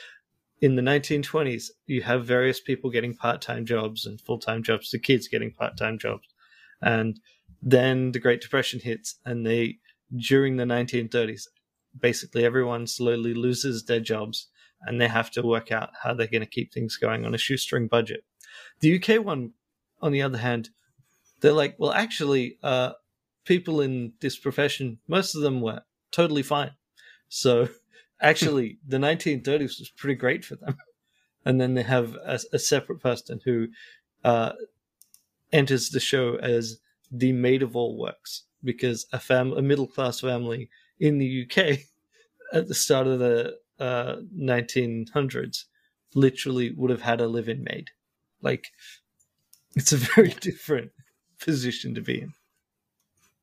in 0.61 0.76
the 0.76 0.83
1920s 0.83 1.71
you 1.87 2.02
have 2.02 2.26
various 2.26 2.61
people 2.61 2.90
getting 2.90 3.14
part-time 3.14 3.64
jobs 3.64 4.04
and 4.04 4.21
full-time 4.21 4.62
jobs 4.62 4.90
the 4.90 4.99
kids 4.99 5.28
getting 5.28 5.50
part-time 5.50 5.99
jobs 5.99 6.28
and 6.83 7.19
then 7.62 8.12
the 8.12 8.19
great 8.19 8.42
depression 8.42 8.81
hits 8.81 9.16
and 9.25 9.47
they 9.47 9.78
during 10.16 10.57
the 10.57 10.64
1930s 10.64 11.47
basically 11.99 12.44
everyone 12.44 12.87
slowly 12.87 13.34
loses 13.34 13.84
their 13.84 14.00
jobs 14.00 14.49
and 14.82 15.00
they 15.00 15.08
have 15.08 15.30
to 15.32 15.42
work 15.42 15.70
out 15.70 15.90
how 16.02 16.14
they're 16.14 16.26
going 16.26 16.42
to 16.42 16.46
keep 16.46 16.72
things 16.72 16.96
going 16.96 17.25
on 17.25 17.34
a 17.34 17.38
shoestring 17.38 17.87
budget. 17.87 18.25
The 18.80 18.96
UK 18.96 19.25
one, 19.25 19.52
on 20.00 20.12
the 20.12 20.22
other 20.22 20.38
hand, 20.38 20.70
they're 21.40 21.52
like, 21.52 21.76
well, 21.78 21.92
actually, 21.92 22.58
uh, 22.62 22.92
people 23.44 23.80
in 23.80 24.12
this 24.20 24.37
profession, 24.37 24.99
most 25.08 25.34
of 25.34 25.42
them 25.42 25.61
were 25.61 25.82
totally 26.11 26.42
fine. 26.42 26.72
So 27.28 27.68
actually, 28.20 28.78
the 28.87 28.99
1930s 28.99 29.78
was 29.78 29.92
pretty 29.96 30.16
great 30.16 30.44
for 30.44 30.56
them. 30.56 30.76
And 31.44 31.61
then 31.61 31.75
they 31.75 31.82
have 31.82 32.14
a, 32.25 32.38
a 32.52 32.58
separate 32.61 33.00
person 33.00 33.40
who 33.44 33.66
uh, 34.22 34.52
enters 35.52 35.90
the 35.90 35.99
show 35.99 36.37
as 36.37 36.78
the 37.11 37.32
maid 37.32 37.64
of 37.64 37.75
all 37.75 37.99
works 37.99 38.44
because 38.62 39.06
a 39.12 39.18
fam- 39.18 39.52
a 39.52 39.61
middle 39.61 39.88
class 39.88 40.20
family 40.20 40.70
in 41.02 41.18
the 41.18 41.44
UK 41.44 41.80
at 42.52 42.68
the 42.68 42.75
start 42.75 43.06
of 43.06 43.18
the 43.18 43.59
uh, 43.78 44.16
1900s 44.38 45.64
literally 46.14 46.73
would 46.76 46.90
have 46.90 47.02
had 47.02 47.21
a 47.21 47.26
live-in 47.26 47.64
maid. 47.64 47.90
Like, 48.40 48.68
it's 49.75 49.92
a 49.92 49.97
very 49.97 50.28
different 50.40 50.92
position 51.40 51.94
to 51.97 52.00
be 52.00 52.23
in. 52.23 52.32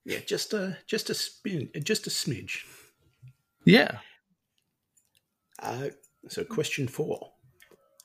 Yeah, 0.06 0.20
just 0.25 0.54
a 0.54 0.78
just 0.88 1.10
a 1.10 1.13
spin, 1.13 1.70
just 1.84 2.08
a 2.08 2.10
smidge. 2.10 2.63
Yeah. 3.66 4.00
Uh, 5.62 5.89
so, 6.28 6.44
question 6.44 6.88
four. 6.88 7.34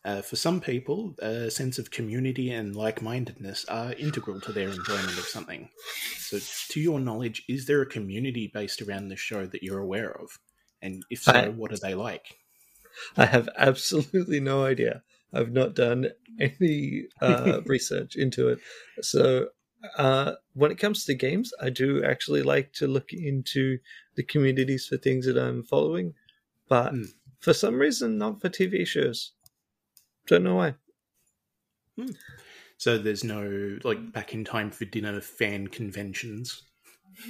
Uh, 0.04 0.20
for 0.20 0.36
some 0.36 0.60
people, 0.60 1.14
a 1.20 1.50
sense 1.50 1.78
of 1.78 1.90
community 1.90 2.50
and 2.50 2.76
like 2.76 3.00
mindedness 3.00 3.64
are 3.66 3.94
integral 3.94 4.38
to 4.38 4.52
their 4.52 4.68
enjoyment 4.68 5.18
of 5.18 5.24
something. 5.24 5.70
So, 6.18 6.38
to 6.68 6.80
your 6.80 7.00
knowledge, 7.00 7.42
is 7.48 7.64
there 7.64 7.80
a 7.80 7.86
community 7.86 8.50
based 8.52 8.82
around 8.82 9.08
the 9.08 9.16
show 9.16 9.46
that 9.46 9.62
you're 9.62 9.78
aware 9.78 10.10
of? 10.10 10.38
And 10.82 11.02
if 11.08 11.22
so, 11.22 11.32
I, 11.32 11.48
what 11.48 11.72
are 11.72 11.78
they 11.78 11.94
like? 11.94 12.36
I 13.16 13.24
have 13.24 13.48
absolutely 13.56 14.40
no 14.40 14.64
idea. 14.64 15.02
I've 15.32 15.52
not 15.52 15.74
done 15.74 16.08
any 16.38 17.06
uh, 17.22 17.62
research 17.66 18.14
into 18.14 18.48
it. 18.48 18.58
So, 19.00 19.48
uh, 19.96 20.32
when 20.52 20.70
it 20.70 20.78
comes 20.78 21.06
to 21.06 21.14
games, 21.14 21.52
I 21.62 21.70
do 21.70 22.04
actually 22.04 22.42
like 22.42 22.74
to 22.74 22.86
look 22.86 23.12
into 23.12 23.78
the 24.16 24.22
communities 24.22 24.86
for 24.86 24.98
things 24.98 25.24
that 25.26 25.38
I'm 25.38 25.62
following, 25.62 26.12
but 26.68 26.92
mm. 26.92 27.06
for 27.40 27.52
some 27.52 27.76
reason, 27.78 28.18
not 28.18 28.40
for 28.40 28.48
TV 28.48 28.86
shows. 28.86 29.32
Don't 30.26 30.44
know 30.44 30.56
why. 30.56 30.74
Hmm. 31.96 32.12
So 32.76 32.98
there's 32.98 33.24
no 33.24 33.78
like 33.84 34.12
back 34.12 34.34
in 34.34 34.44
time 34.44 34.70
for 34.70 34.84
dinner 34.84 35.20
fan 35.20 35.68
conventions. 35.68 36.62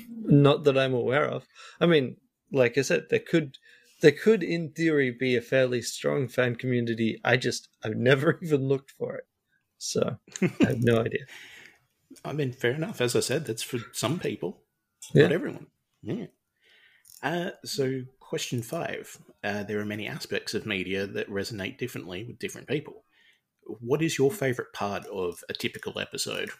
Not 0.08 0.64
that 0.64 0.78
I'm 0.78 0.94
aware 0.94 1.26
of. 1.26 1.46
I 1.80 1.86
mean, 1.86 2.16
like 2.50 2.78
I 2.78 2.82
said, 2.82 3.06
there 3.10 3.18
could 3.18 3.58
there 4.00 4.12
could 4.12 4.42
in 4.42 4.70
theory 4.70 5.10
be 5.10 5.36
a 5.36 5.42
fairly 5.42 5.82
strong 5.82 6.28
fan 6.28 6.56
community. 6.56 7.20
I 7.24 7.36
just 7.36 7.68
I've 7.84 7.96
never 7.96 8.38
even 8.42 8.68
looked 8.68 8.90
for 8.90 9.16
it. 9.16 9.26
So 9.78 10.16
I 10.42 10.66
have 10.66 10.82
no 10.82 11.00
idea. 11.04 11.26
I 12.24 12.32
mean, 12.32 12.52
fair 12.52 12.72
enough. 12.72 13.00
As 13.00 13.16
I 13.16 13.20
said, 13.20 13.46
that's 13.46 13.62
for 13.62 13.78
some 13.92 14.18
people, 14.18 14.62
yeah. 15.12 15.24
not 15.24 15.32
everyone. 15.32 15.66
Yeah. 16.02 16.26
Uh, 17.22 17.50
so, 17.64 18.02
question 18.35 18.62
five 18.62 19.17
uh, 19.45 19.62
There 19.62 19.79
are 19.79 19.85
many 19.85 20.09
aspects 20.09 20.55
of 20.55 20.67
media 20.67 21.07
that 21.07 21.31
resonate 21.31 21.79
differently 21.79 22.25
with 22.25 22.41
different 22.41 22.67
people. 22.67 23.05
What 23.62 24.03
is 24.03 24.19
your 24.19 24.33
favorite 24.33 24.73
part 24.73 25.07
of 25.07 25.45
a 25.49 25.53
typical 25.53 26.00
episode? 26.00 26.50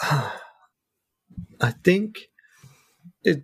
I 0.02 0.32
think 1.84 2.30
it, 3.22 3.42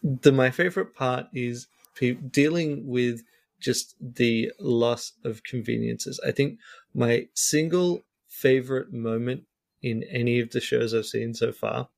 the 0.00 0.30
my 0.30 0.52
favorite 0.52 0.94
part 0.94 1.26
is 1.34 1.66
pe- 1.96 2.12
dealing 2.12 2.86
with 2.86 3.24
just 3.60 3.96
the 4.00 4.52
loss 4.60 5.14
of 5.24 5.42
conveniences. 5.42 6.20
I 6.24 6.30
think 6.30 6.60
my 6.94 7.26
single 7.34 8.04
favorite 8.28 8.92
moment 8.92 9.42
in 9.82 10.04
any 10.04 10.38
of 10.38 10.50
the 10.50 10.60
shows 10.60 10.94
I've 10.94 11.06
seen 11.06 11.34
so 11.34 11.50
far 11.50 11.88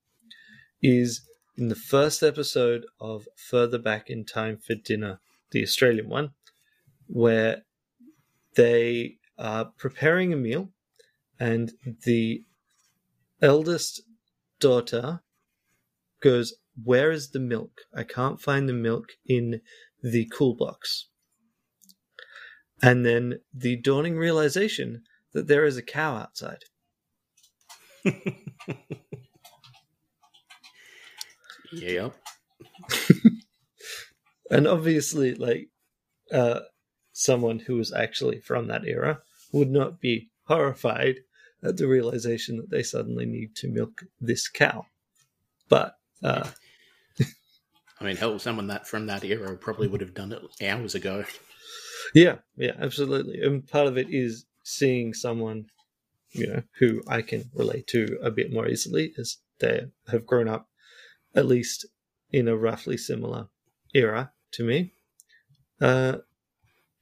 is 0.83 1.21
in 1.57 1.69
the 1.69 1.75
first 1.75 2.23
episode 2.23 2.87
of 3.01 3.29
Further 3.37 3.79
Back 3.79 4.09
in 4.09 4.25
Time 4.25 4.57
for 4.59 4.75
Dinner, 4.75 5.21
the 5.51 5.63
Australian 5.63 6.09
one, 6.09 6.31
where 7.07 7.63
they 8.57 9.17
are 9.39 9.67
preparing 9.77 10.33
a 10.33 10.37
meal 10.37 10.71
and 11.39 11.73
the 12.05 12.45
eldest 13.41 14.03
daughter 14.61 15.21
goes, 16.21 16.55
Where 16.83 17.11
is 17.11 17.31
the 17.31 17.41
milk? 17.41 17.83
I 17.95 18.05
can't 18.05 18.41
find 18.41 18.69
the 18.69 18.73
milk 18.73 19.13
in 19.27 19.61
the 20.03 20.31
cool 20.33 20.55
box. 20.55 21.09
And 22.81 23.05
then 23.05 23.41
the 23.53 23.77
dawning 23.77 24.17
realization 24.17 25.03
that 25.33 25.49
there 25.49 25.65
is 25.65 25.77
a 25.77 25.83
cow 25.83 26.17
outside. 26.17 26.65
Yep. 31.73 32.15
and 34.51 34.67
obviously, 34.69 35.35
like, 35.35 35.69
uh, 36.33 36.61
someone 37.13 37.59
who 37.59 37.77
was 37.77 37.93
actually 37.93 38.41
from 38.41 38.69
that 38.69 38.87
era 38.87 39.21
would 39.53 39.71
not 39.71 40.01
be 40.01 40.31
horrified 40.45 41.17
at 41.63 41.77
the 41.77 41.87
realization 41.87 42.57
that 42.57 42.71
they 42.71 42.83
suddenly 42.83 43.27
need 43.27 43.55
to 43.57 43.69
milk 43.69 44.03
this 44.21 44.49
cow. 44.49 44.85
But 45.69 45.95
uh, 46.23 46.49
I 48.01 48.05
mean, 48.05 48.17
hell, 48.17 48.39
someone 48.39 48.67
that 48.69 48.87
from 48.87 49.07
that 49.07 49.25
era 49.25 49.57
probably 49.57 49.89
would 49.89 50.01
have 50.01 50.15
done 50.15 50.33
it 50.33 50.43
hours 50.63 50.95
ago. 50.95 51.25
yeah, 52.15 52.37
yeah, 52.57 52.73
absolutely. 52.79 53.41
And 53.43 53.67
part 53.67 53.87
of 53.87 53.97
it 53.97 54.09
is 54.11 54.47
seeing 54.65 55.15
someone, 55.15 55.67
you 56.33 56.47
know, 56.47 56.63
who 56.79 57.03
I 57.07 57.23
can 57.23 57.45
relate 57.55 57.87
to 57.89 58.19
a 58.23 58.31
bit 58.31 58.53
more 58.53 58.69
easily, 58.69 59.13
as 59.19 59.39
they 59.61 59.87
have 60.09 60.27
grown 60.27 60.49
up 60.49 60.69
at 61.35 61.47
least 61.47 61.87
in 62.31 62.49
a 62.49 62.57
roughly 62.57 62.97
similar 62.97 63.49
era 63.95 64.33
to 64.53 64.65
me, 64.65 64.93
uh, 65.81 66.19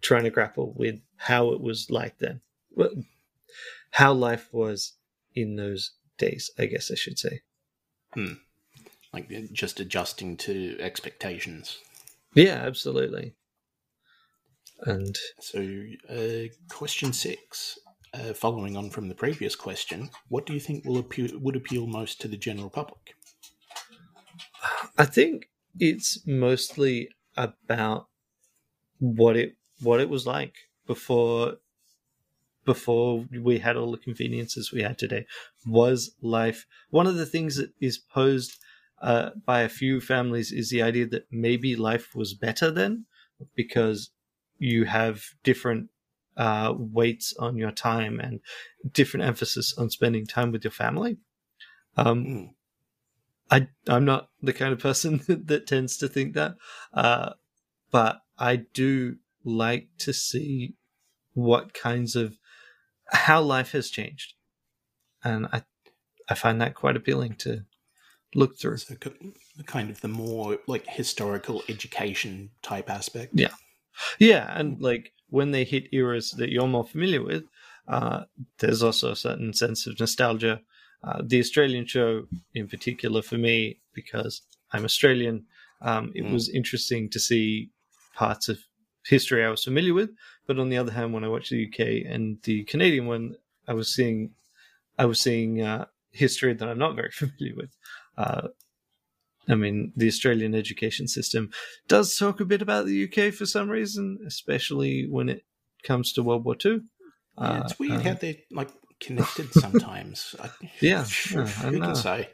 trying 0.02 0.25
to 0.25 0.30
grapple 0.30 0.72
with 0.76 1.00
how 1.16 1.52
it 1.52 1.60
was 1.60 1.90
like 1.90 2.18
then, 2.18 2.40
well, 2.72 2.90
how 3.92 4.12
life 4.12 4.49
was 4.52 4.94
in 5.34 5.56
those 5.56 5.92
days, 6.18 6.50
I 6.58 6.66
guess 6.66 6.90
I 6.90 6.94
should 6.94 7.18
say. 7.18 7.40
Hmm. 8.14 8.34
Like 9.12 9.28
just 9.52 9.80
adjusting 9.80 10.37
to 10.38 10.76
expectations. 10.80 11.78
Yeah, 12.34 12.62
absolutely. 12.64 13.34
And 14.82 15.18
so, 15.40 15.82
uh, 16.08 16.49
question 16.68 17.12
six. 17.12 17.78
Uh, 18.12 18.32
following 18.32 18.76
on 18.76 18.90
from 18.90 19.08
the 19.08 19.14
previous 19.14 19.54
question, 19.54 20.10
what 20.28 20.44
do 20.44 20.52
you 20.52 20.58
think 20.58 20.84
will 20.84 20.99
appeal 20.99 21.28
would 21.38 21.54
appeal 21.54 21.87
most 21.87 22.20
to 22.20 22.26
the 22.26 22.37
general 22.37 22.68
public? 22.68 23.14
I 25.00 25.04
think 25.07 25.49
it's 25.80 26.25
mostly 26.26 27.09
about 27.37 28.09
what 29.00 29.37
it 29.37 29.57
what 29.83 30.00
it 30.00 30.11
was 30.11 30.26
like 30.26 30.57
before 30.87 31.57
before 32.64 33.26
we 33.42 33.59
had 33.59 33.76
all 33.76 33.90
the 33.90 33.99
conveniences 33.99 34.73
we 34.73 34.83
had 34.83 34.99
today. 34.99 35.26
Was 35.66 36.14
life 36.21 36.66
one 36.90 37.07
of 37.07 37.16
the 37.16 37.26
things 37.26 37.57
that 37.57 37.71
is 37.80 37.99
posed 37.99 38.59
uh, 39.02 39.30
by 39.47 39.62
a 39.62 39.69
few 39.69 40.00
families 40.00 40.52
is 40.52 40.69
the 40.71 40.83
idea 40.83 41.07
that 41.09 41.26
maybe 41.30 41.75
life 41.75 42.14
was 42.14 42.35
better 42.35 42.71
then 42.71 43.07
because 43.57 44.11
you 44.59 44.85
have 44.85 45.23
different 45.42 45.88
uh, 46.37 46.75
weights 46.76 47.35
on 47.38 47.57
your 47.57 47.71
time 47.71 48.21
and 48.21 48.40
different 48.92 49.25
emphasis 49.26 49.75
on 49.78 49.88
spending 49.88 50.26
time 50.26 50.52
with 50.52 50.64
your 50.64 50.71
family. 50.71 51.16
Um, 51.97 52.25
Mm. 52.26 52.50
I 53.50 53.69
I'm 53.88 54.04
not 54.04 54.28
the 54.42 54.52
kind 54.52 54.73
of 54.73 54.78
person 54.78 55.21
that 55.47 55.66
tends 55.66 55.97
to 55.99 56.09
think 56.09 56.35
that, 56.35 56.54
uh, 56.95 57.35
but 57.90 58.21
I 58.38 58.57
do 58.57 59.16
like 59.45 59.88
to 59.99 60.12
see 60.12 60.75
what 61.35 61.75
kinds 61.75 62.16
of 62.16 62.38
how 63.12 63.40
life 63.40 63.73
has 63.73 63.90
changed, 63.90 64.35
and 65.25 65.47
I 65.52 65.62
I 66.28 66.35
find 66.35 66.61
that 66.61 66.75
quite 66.75 66.97
appealing 66.97 67.35
to 67.37 67.64
look 68.35 68.59
through. 68.59 68.76
So, 68.78 68.95
kind 69.66 69.90
of 69.90 70.00
the 70.00 70.09
more 70.09 70.59
like 70.66 70.87
historical 70.87 71.62
education 71.69 72.50
type 72.62 72.88
aspect. 72.88 73.33
Yeah. 73.35 73.54
Yeah, 74.19 74.52
and 74.57 74.80
like 74.80 75.12
when 75.28 75.50
they 75.50 75.64
hit 75.64 75.92
eras 75.92 76.33
that 76.33 76.50
you're 76.50 76.66
more 76.66 76.87
familiar 76.87 77.22
with, 77.22 77.44
uh, 77.88 78.22
there's 78.59 78.83
also 78.83 79.12
a 79.12 79.16
certain 79.16 79.53
sense 79.53 79.87
of 79.87 79.98
nostalgia. 79.98 80.61
Uh, 81.02 81.22
the 81.24 81.38
Australian 81.38 81.86
show, 81.86 82.26
in 82.54 82.68
particular, 82.68 83.22
for 83.22 83.38
me, 83.38 83.80
because 83.94 84.42
I'm 84.72 84.84
Australian, 84.84 85.46
um, 85.80 86.12
it 86.14 86.24
Mm. 86.24 86.32
was 86.32 86.48
interesting 86.48 87.08
to 87.10 87.18
see 87.18 87.70
parts 88.14 88.48
of 88.48 88.58
history 89.06 89.44
I 89.44 89.48
was 89.50 89.64
familiar 89.64 89.94
with. 89.94 90.10
But 90.46 90.58
on 90.58 90.68
the 90.68 90.76
other 90.76 90.92
hand, 90.92 91.12
when 91.14 91.24
I 91.24 91.28
watched 91.28 91.50
the 91.50 91.64
UK 91.66 92.04
and 92.06 92.38
the 92.42 92.64
Canadian 92.64 93.06
one, 93.06 93.36
I 93.66 93.72
was 93.72 93.94
seeing, 93.94 94.34
I 94.98 95.06
was 95.06 95.20
seeing 95.20 95.62
uh, 95.62 95.86
history 96.12 96.52
that 96.54 96.68
I'm 96.68 96.78
not 96.78 96.96
very 96.96 97.10
familiar 97.22 97.54
with. 97.56 97.70
Uh, 98.18 98.48
I 99.48 99.54
mean, 99.54 99.92
the 99.96 100.06
Australian 100.06 100.54
education 100.54 101.08
system 101.08 101.50
does 101.88 102.14
talk 102.16 102.40
a 102.40 102.44
bit 102.44 102.62
about 102.62 102.86
the 102.86 103.04
UK 103.04 103.32
for 103.32 103.46
some 103.46 103.68
reason, 103.70 104.18
especially 104.26 105.06
when 105.08 105.28
it 105.28 105.44
comes 105.82 106.12
to 106.12 106.22
World 106.22 106.44
War 106.44 106.54
Two. 106.54 106.82
Yeah, 107.40 107.60
it's 107.62 107.78
weird 107.78 108.00
uh, 108.00 108.02
how 108.02 108.14
they're 108.14 108.36
like 108.50 108.68
connected 109.00 109.52
sometimes. 109.54 110.34
I, 110.40 110.50
Yeah, 110.80 111.04
sure, 111.04 111.44
yeah, 111.46 111.52
I 111.58 111.70
who 111.70 111.80
can 111.80 111.94
say? 111.94 112.28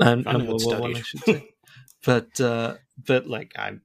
and, 0.00 0.26
and 0.26 0.38
never 0.38 0.44
World 0.44 0.64
War 0.64 0.80
One, 0.80 0.96
I 0.96 1.00
should 1.02 1.20
say. 1.24 1.54
but 2.04 2.40
uh, 2.40 2.76
but 3.06 3.26
like 3.26 3.52
I, 3.58 3.78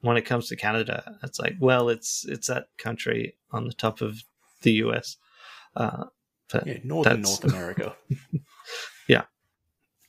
when 0.00 0.16
it 0.16 0.22
comes 0.22 0.48
to 0.48 0.56
Canada, 0.56 1.18
it's 1.22 1.38
like 1.38 1.56
well, 1.60 1.88
it's 1.88 2.24
it's 2.26 2.48
that 2.48 2.68
country 2.78 3.36
on 3.50 3.66
the 3.66 3.72
top 3.72 4.00
of 4.00 4.22
the 4.62 4.72
US. 4.84 5.16
Uh, 5.74 6.04
but 6.52 6.66
Yeah, 6.66 6.78
northern 6.84 7.22
North 7.22 7.44
America. 7.44 7.96
Yeah, 9.08 9.24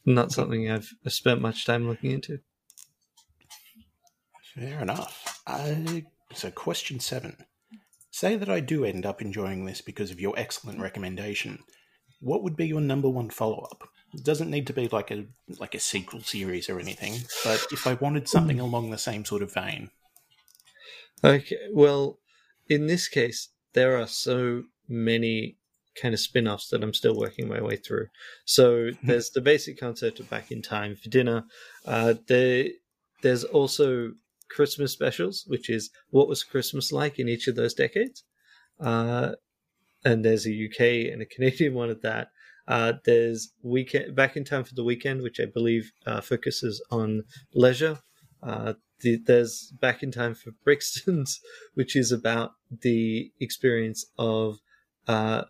not 0.05 0.31
something 0.31 0.69
I've 0.69 0.89
spent 1.07 1.41
much 1.41 1.65
time 1.65 1.87
looking 1.87 2.11
into. 2.11 2.39
Fair 4.55 4.81
enough. 4.81 5.41
Uh, 5.45 5.75
so, 6.33 6.49
question 6.51 6.99
seven. 6.99 7.35
Say 8.19 8.35
that 8.35 8.49
I 8.49 8.61
do 8.61 8.83
end 8.83 9.05
up 9.05 9.21
enjoying 9.21 9.65
this 9.65 9.79
because 9.79 10.09
of 10.09 10.19
your 10.19 10.33
excellent 10.39 10.79
recommendation. 10.79 11.59
What 12.19 12.41
would 12.41 12.55
be 12.55 12.65
your 12.65 12.81
number 12.81 13.07
one 13.07 13.29
follow 13.29 13.59
up? 13.71 13.87
It 14.11 14.23
doesn't 14.23 14.49
need 14.49 14.65
to 14.65 14.73
be 14.73 14.87
like 14.87 15.11
a 15.11 15.27
like 15.59 15.75
a 15.75 15.79
sequel 15.79 16.21
series 16.21 16.67
or 16.67 16.79
anything, 16.79 17.13
but 17.43 17.67
if 17.71 17.85
I 17.85 17.93
wanted 17.93 18.27
something 18.27 18.59
along 18.59 18.89
the 18.89 18.97
same 18.97 19.23
sort 19.23 19.43
of 19.43 19.53
vein, 19.53 19.91
Okay, 21.23 21.57
well, 21.71 22.17
in 22.67 22.87
this 22.87 23.07
case, 23.07 23.49
there 23.73 23.95
are 23.95 24.07
so 24.07 24.63
many 24.89 25.57
kind 26.01 26.15
of 26.15 26.19
spin 26.19 26.47
offs 26.47 26.69
that 26.69 26.81
I'm 26.81 26.95
still 26.95 27.15
working 27.15 27.47
my 27.47 27.61
way 27.61 27.75
through. 27.75 28.07
So 28.45 28.89
there's 29.03 29.29
the 29.29 29.41
basic 29.41 29.79
concept 29.79 30.19
of 30.19 30.27
Back 30.27 30.51
in 30.51 30.63
Time 30.63 30.95
for 30.95 31.09
dinner. 31.09 31.45
Uh, 31.85 32.15
there, 32.25 32.69
there's 33.21 33.43
also 33.43 34.13
Christmas 34.49 34.91
specials, 34.91 35.43
which 35.47 35.69
is 35.69 35.89
what 36.09 36.27
was 36.27 36.43
Christmas 36.43 36.91
like 36.91 37.19
in 37.19 37.27
each 37.27 37.47
of 37.47 37.55
those 37.55 37.73
decades. 37.73 38.23
Uh, 38.79 39.31
and 40.05 40.23
there's 40.23 40.45
a 40.47 40.65
UK 40.65 41.11
and 41.11 41.21
a 41.21 41.25
Canadian 41.25 41.73
one 41.81 41.89
at 41.89 42.01
that. 42.01 42.29
Uh, 42.67 42.93
there's 43.05 43.53
weekend 43.63 44.15
Back 44.15 44.35
in 44.35 44.43
Time 44.43 44.63
for 44.63 44.75
the 44.75 44.83
Weekend, 44.83 45.21
which 45.21 45.39
I 45.39 45.45
believe 45.45 45.91
uh, 46.05 46.21
focuses 46.21 46.83
on 46.91 47.23
leisure. 47.53 47.99
Uh, 48.43 48.73
the, 48.99 49.17
there's 49.25 49.71
Back 49.79 50.03
in 50.03 50.11
Time 50.11 50.35
for 50.35 50.51
Brixton's, 50.65 51.39
which 51.75 51.95
is 51.95 52.11
about 52.11 52.51
the 52.81 53.31
experience 53.39 54.05
of 54.17 54.57
uh, 55.07 55.43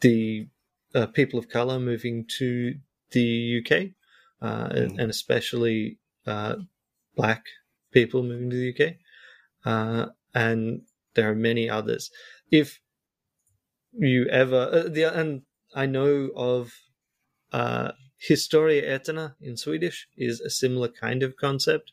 the 0.00 0.48
uh, 0.94 1.06
people 1.06 1.38
of 1.38 1.48
color 1.48 1.78
moving 1.78 2.26
to 2.38 2.74
the 3.12 3.60
UK, 3.62 3.90
uh, 4.42 4.68
and, 4.70 4.92
Mm. 4.92 4.98
and 4.98 5.10
especially 5.10 5.98
uh, 6.26 6.56
black 7.16 7.44
people 7.90 8.22
moving 8.22 8.50
to 8.50 8.56
the 8.56 8.74
UK. 8.74 8.94
Uh, 9.64 10.06
and 10.34 10.82
there 11.14 11.30
are 11.30 11.34
many 11.34 11.68
others. 11.68 12.10
If 12.50 12.80
you 13.92 14.26
ever, 14.26 14.70
uh, 14.72 14.88
the, 14.88 15.04
and 15.04 15.42
I 15.74 15.86
know 15.86 16.30
of 16.36 16.72
uh, 17.52 17.92
Historieätarna 18.28 19.34
in 19.40 19.56
Swedish 19.56 20.08
is 20.16 20.40
a 20.40 20.50
similar 20.50 20.88
kind 20.88 21.22
of 21.22 21.36
concept. 21.36 21.92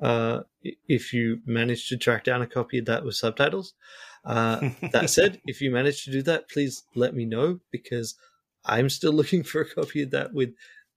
Uh, 0.00 0.40
if 0.88 1.12
you 1.12 1.40
manage 1.46 1.88
to 1.88 1.96
track 1.96 2.24
down 2.24 2.42
a 2.42 2.46
copy 2.46 2.78
of 2.78 2.86
that 2.86 3.04
with 3.04 3.14
subtitles. 3.14 3.74
Uh, 4.24 4.70
that 4.92 5.10
said, 5.10 5.40
if 5.46 5.60
you 5.60 5.70
manage 5.70 6.04
to 6.04 6.10
do 6.10 6.22
that, 6.22 6.48
please 6.48 6.82
let 6.94 7.14
me 7.14 7.24
know 7.24 7.60
because 7.70 8.16
I'm 8.64 8.88
still 8.88 9.12
looking 9.20 9.42
for 9.42 9.60
a 9.60 9.68
copy 9.68 10.02
of 10.02 10.10
that 10.10 10.32
with 10.32 10.54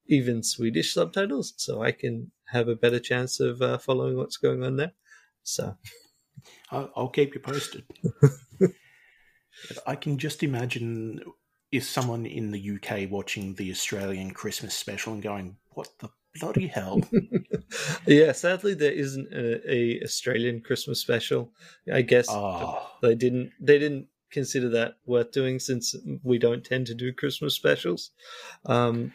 even 0.08 0.44
Swedish 0.44 0.94
subtitles, 0.94 1.54
so 1.58 1.82
I 1.82 1.92
can 1.92 2.32
have 2.46 2.68
a 2.68 2.76
better 2.76 3.00
chance 3.00 3.40
of 3.40 3.62
uh, 3.62 3.78
following 3.78 4.18
what's 4.18 4.38
going 4.38 4.64
on 4.64 4.78
there. 4.78 4.94
So 5.44 5.76
I'll, 6.72 6.92
I'll 6.96 7.10
keep 7.10 7.34
you 7.34 7.42
posted. 7.42 7.84
I 9.86 9.96
can 9.96 10.18
just 10.18 10.44
imagine 10.44 11.22
is 11.72 11.88
someone 11.88 12.26
in 12.26 12.52
the 12.52 12.72
UK 12.76 13.10
watching 13.12 13.54
the 13.56 13.72
Australian 13.72 14.32
Christmas 14.32 14.76
special 14.76 15.14
and 15.14 15.22
going, 15.22 15.58
"What 15.72 15.90
the 16.00 16.10
bloody 16.40 16.68
hell?" 16.68 17.02
yeah, 18.08 18.32
sadly 18.32 18.74
there 18.74 18.92
isn't 18.92 19.34
a, 19.34 19.72
a 19.72 20.04
Australian 20.04 20.62
Christmas 20.62 21.02
special. 21.02 21.52
I 21.92 22.02
guess 22.02 22.28
oh, 22.30 22.90
they 23.02 23.16
didn't 23.16 23.52
they 23.60 23.80
didn't 23.80 24.08
consider 24.32 24.70
that 24.70 24.98
worth 25.06 25.32
doing 25.32 25.60
since 25.60 25.96
we 26.24 26.38
don't 26.38 26.64
tend 26.64 26.88
to 26.88 26.96
do 26.96 27.14
Christmas 27.14 27.54
specials. 27.56 28.12
Um, 28.66 29.14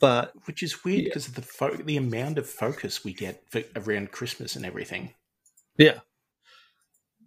but 0.00 0.32
which 0.46 0.62
is 0.62 0.84
weird 0.84 1.00
Yeah. 1.02 1.04
because 1.04 1.28
of 1.28 1.34
the 1.34 1.42
fo- 1.42 1.76
the 1.76 1.96
amount 1.96 2.38
of 2.38 2.48
focus 2.48 3.04
we 3.04 3.12
get 3.12 3.44
for, 3.50 3.62
around 3.76 4.10
Christmas 4.12 4.56
and 4.56 4.64
everything. 4.66 5.14
Yeah. 5.76 6.00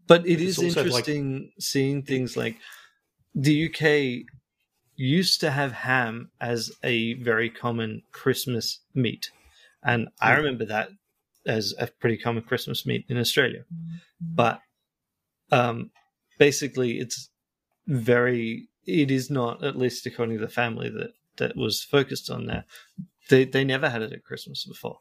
But 0.08 0.26
it 0.28 0.42
It's 0.42 0.58
is 0.58 0.60
also 0.60 0.82
like- 0.82 1.08
interesting 1.08 1.54
seeing 1.60 2.04
things 2.04 2.36
like 2.36 2.58
the 3.34 3.66
UK 3.68 4.26
used 4.96 5.40
to 5.42 5.50
have 5.52 5.72
ham 5.72 6.32
as 6.42 6.72
a 6.84 7.14
very 7.16 7.50
common 7.50 8.04
Christmas 8.12 8.80
meat. 8.94 9.32
And 9.84 10.10
I 10.20 10.32
Hmm. 10.34 10.38
remember 10.40 10.66
that 10.66 10.90
as 11.46 11.74
a 11.78 11.88
pretty 11.88 12.18
common 12.18 12.44
Christmas 12.44 12.86
meat 12.86 13.06
in 13.10 13.18
Australia. 13.18 13.66
But 14.22 14.62
um, 15.52 15.92
basically, 16.40 17.00
it's 17.00 17.30
very, 17.86 18.70
it 18.88 19.12
is 19.12 19.30
not, 19.30 19.64
at 19.64 19.78
least 19.78 20.06
according 20.06 20.38
to 20.40 20.46
the 20.46 20.52
family 20.52 20.90
that, 20.90 21.14
that 21.38 21.56
was 21.56 21.84
focused 21.84 22.30
on 22.30 22.46
there, 22.46 22.66
they, 23.30 23.46
they 23.46 23.64
never 23.64 23.90
had 23.90 24.02
it 24.02 24.14
at 24.14 24.24
Christmas 24.24 24.66
before. 24.66 25.00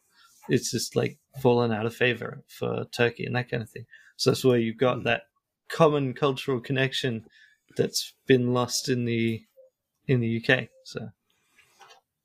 It's 0.48 0.70
just 0.70 0.96
like 0.96 1.18
fallen 1.40 1.72
out 1.72 1.86
of 1.86 1.94
favor 1.94 2.42
for 2.48 2.84
Turkey 2.92 3.24
and 3.24 3.36
that 3.36 3.50
kind 3.50 3.62
of 3.62 3.70
thing. 3.70 3.86
So 4.16 4.30
that's 4.30 4.44
where 4.44 4.58
you've 4.58 4.76
got 4.78 4.98
Hmm. 4.98 5.04
that 5.04 5.22
common 5.68 6.14
cultural 6.14 6.60
connection 6.60 7.24
that's 7.76 8.12
been 8.26 8.52
lost 8.52 8.88
in 8.88 9.04
the 9.04 9.42
in 10.08 10.20
the 10.20 10.42
UK. 10.44 10.68
So 10.84 11.08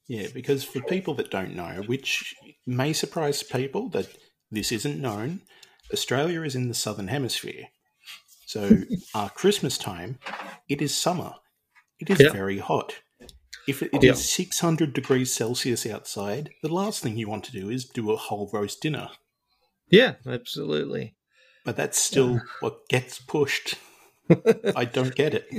Yeah, 0.08 0.28
because 0.34 0.64
for 0.64 0.80
people 0.82 1.14
that 1.16 1.32
don't 1.32 1.56
know, 1.56 1.84
which 1.86 2.36
may 2.66 2.94
surprise 2.94 3.44
people 3.44 3.90
that 3.90 4.08
this 4.52 4.72
isn't 4.72 5.00
known, 5.02 5.42
Australia 5.94 6.42
is 6.44 6.56
in 6.56 6.68
the 6.70 6.74
southern 6.74 7.08
hemisphere. 7.10 7.68
So 8.46 8.82
our 9.16 9.30
Christmas 9.30 9.78
time, 9.78 10.20
it 10.70 10.82
is 10.82 10.96
summer. 10.96 11.36
It 12.00 12.10
is 12.10 12.22
Yeah. 12.22 12.32
very 12.32 12.60
hot. 12.60 12.96
If 13.68 13.84
it, 13.84 13.94
it 13.94 14.04
is 14.04 14.06
Yeah. 14.06 14.14
600 14.14 14.94
degrees 14.94 15.34
Celsius 15.34 15.86
outside, 15.86 16.52
the 16.64 16.74
last 16.74 17.04
thing 17.04 17.18
you 17.18 17.28
want 17.28 17.44
to 17.46 17.52
do 17.52 17.70
is 17.70 17.86
do 17.86 18.12
a 18.12 18.16
whole 18.16 18.50
roast 18.54 18.82
dinner. 18.82 19.10
yeah, 19.90 20.16
absolutely. 20.26 21.16
But 21.66 21.76
that's 21.76 21.98
still 21.98 22.42
what 22.62 22.88
gets 22.88 23.20
pushed. 23.20 23.76
I 24.76 24.86
don't 24.86 25.16
get 25.16 25.34
it. 25.34 25.50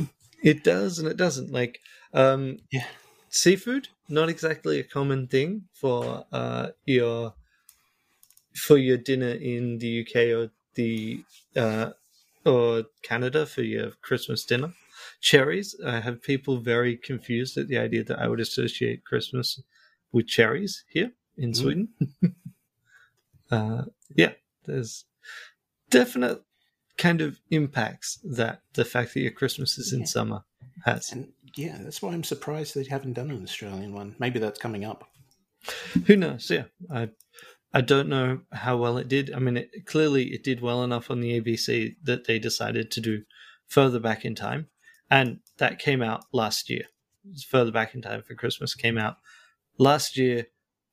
It 0.43 0.65
does 0.65 0.99
and 0.99 1.09
it 1.09 1.17
doesn't. 1.17 1.53
Like 1.53 1.81
um 2.15 2.59
Yeah. 2.71 2.87
seafood, 3.29 3.89
not 4.09 4.29
exactly 4.29 4.79
a 4.81 4.85
common 4.85 5.27
thing 5.27 5.69
for 5.75 6.25
uh 6.33 6.69
your 6.87 7.35
for 8.55 8.77
your 8.77 8.97
dinner 8.97 9.31
in 9.31 9.79
the 9.79 9.89
UK 10.03 10.17
or 10.33 10.51
the 10.75 11.23
uh 11.57 11.91
or 12.45 12.85
Canada 13.03 13.45
for 13.47 13.63
your 13.63 13.91
Christmas 14.03 14.45
dinner. 14.45 14.73
Cherries, 15.21 15.77
I 15.85 16.01
have 16.01 16.23
people 16.23 16.59
very 16.59 16.97
confused 16.97 17.57
at 17.57 17.69
the 17.69 17.79
idea 17.79 18.05
that 18.05 18.19
I 18.19 18.29
would 18.29 18.41
associate 18.41 19.05
Christmas 19.05 19.61
with 20.13 20.27
cherries 20.27 20.85
here 20.89 21.13
in 21.37 21.51
Mm. 21.53 21.57
Sweden. 21.57 21.89
uh 23.51 23.83
yeah, 24.17 24.33
there's 24.67 25.05
definite 25.91 26.43
kind 26.97 27.21
of 27.21 27.41
impacts 27.51 28.19
that 28.25 28.63
the 28.75 28.85
fact 28.85 29.15
that 29.15 29.21
your 29.21 29.31
Christmas 29.31 29.79
is 29.79 29.93
in 29.93 30.01
Yeah. 30.01 30.07
summer 30.07 30.45
has. 30.85 31.13
And 31.13 31.33
yeah, 31.57 31.79
that's 31.81 32.03
why 32.03 32.13
I'm 32.13 32.25
surprised 32.25 32.75
they 32.75 32.85
haven't 32.85 33.15
done 33.15 33.31
an 33.31 33.43
Australian 33.43 33.93
one. 33.95 34.17
Maybe 34.19 34.39
that's 34.39 34.59
coming 34.59 34.85
up. 34.85 35.09
Who 36.07 36.17
knows? 36.17 36.51
Yeah, 36.51 36.65
I 36.91 37.11
I 37.73 37.81
don't 37.83 38.09
know 38.09 38.41
how 38.53 38.77
well 38.79 38.97
it 38.99 39.09
did. 39.09 39.33
I 39.33 39.39
mean, 39.39 39.59
it, 39.59 39.85
clearly 39.87 40.33
it 40.33 40.43
did 40.43 40.61
well 40.61 40.83
enough 40.85 41.11
on 41.11 41.21
the 41.21 41.39
ABC 41.41 41.97
that 42.03 42.27
they 42.27 42.39
decided 42.39 42.91
to 42.93 43.01
do 43.01 43.25
further 43.67 44.01
back 44.01 44.25
in 44.25 44.35
time, 44.35 44.69
and 45.11 45.39
that 45.59 45.79
came 45.79 46.03
out 46.03 46.25
last 46.33 46.69
year. 46.71 46.85
It's 47.31 47.45
Further 47.45 47.71
back 47.73 47.95
in 47.95 48.03
time 48.03 48.23
for 48.23 48.35
Christmas 48.35 48.75
came 48.75 48.97
out 48.99 49.17
last 49.79 50.17
year, 50.17 50.47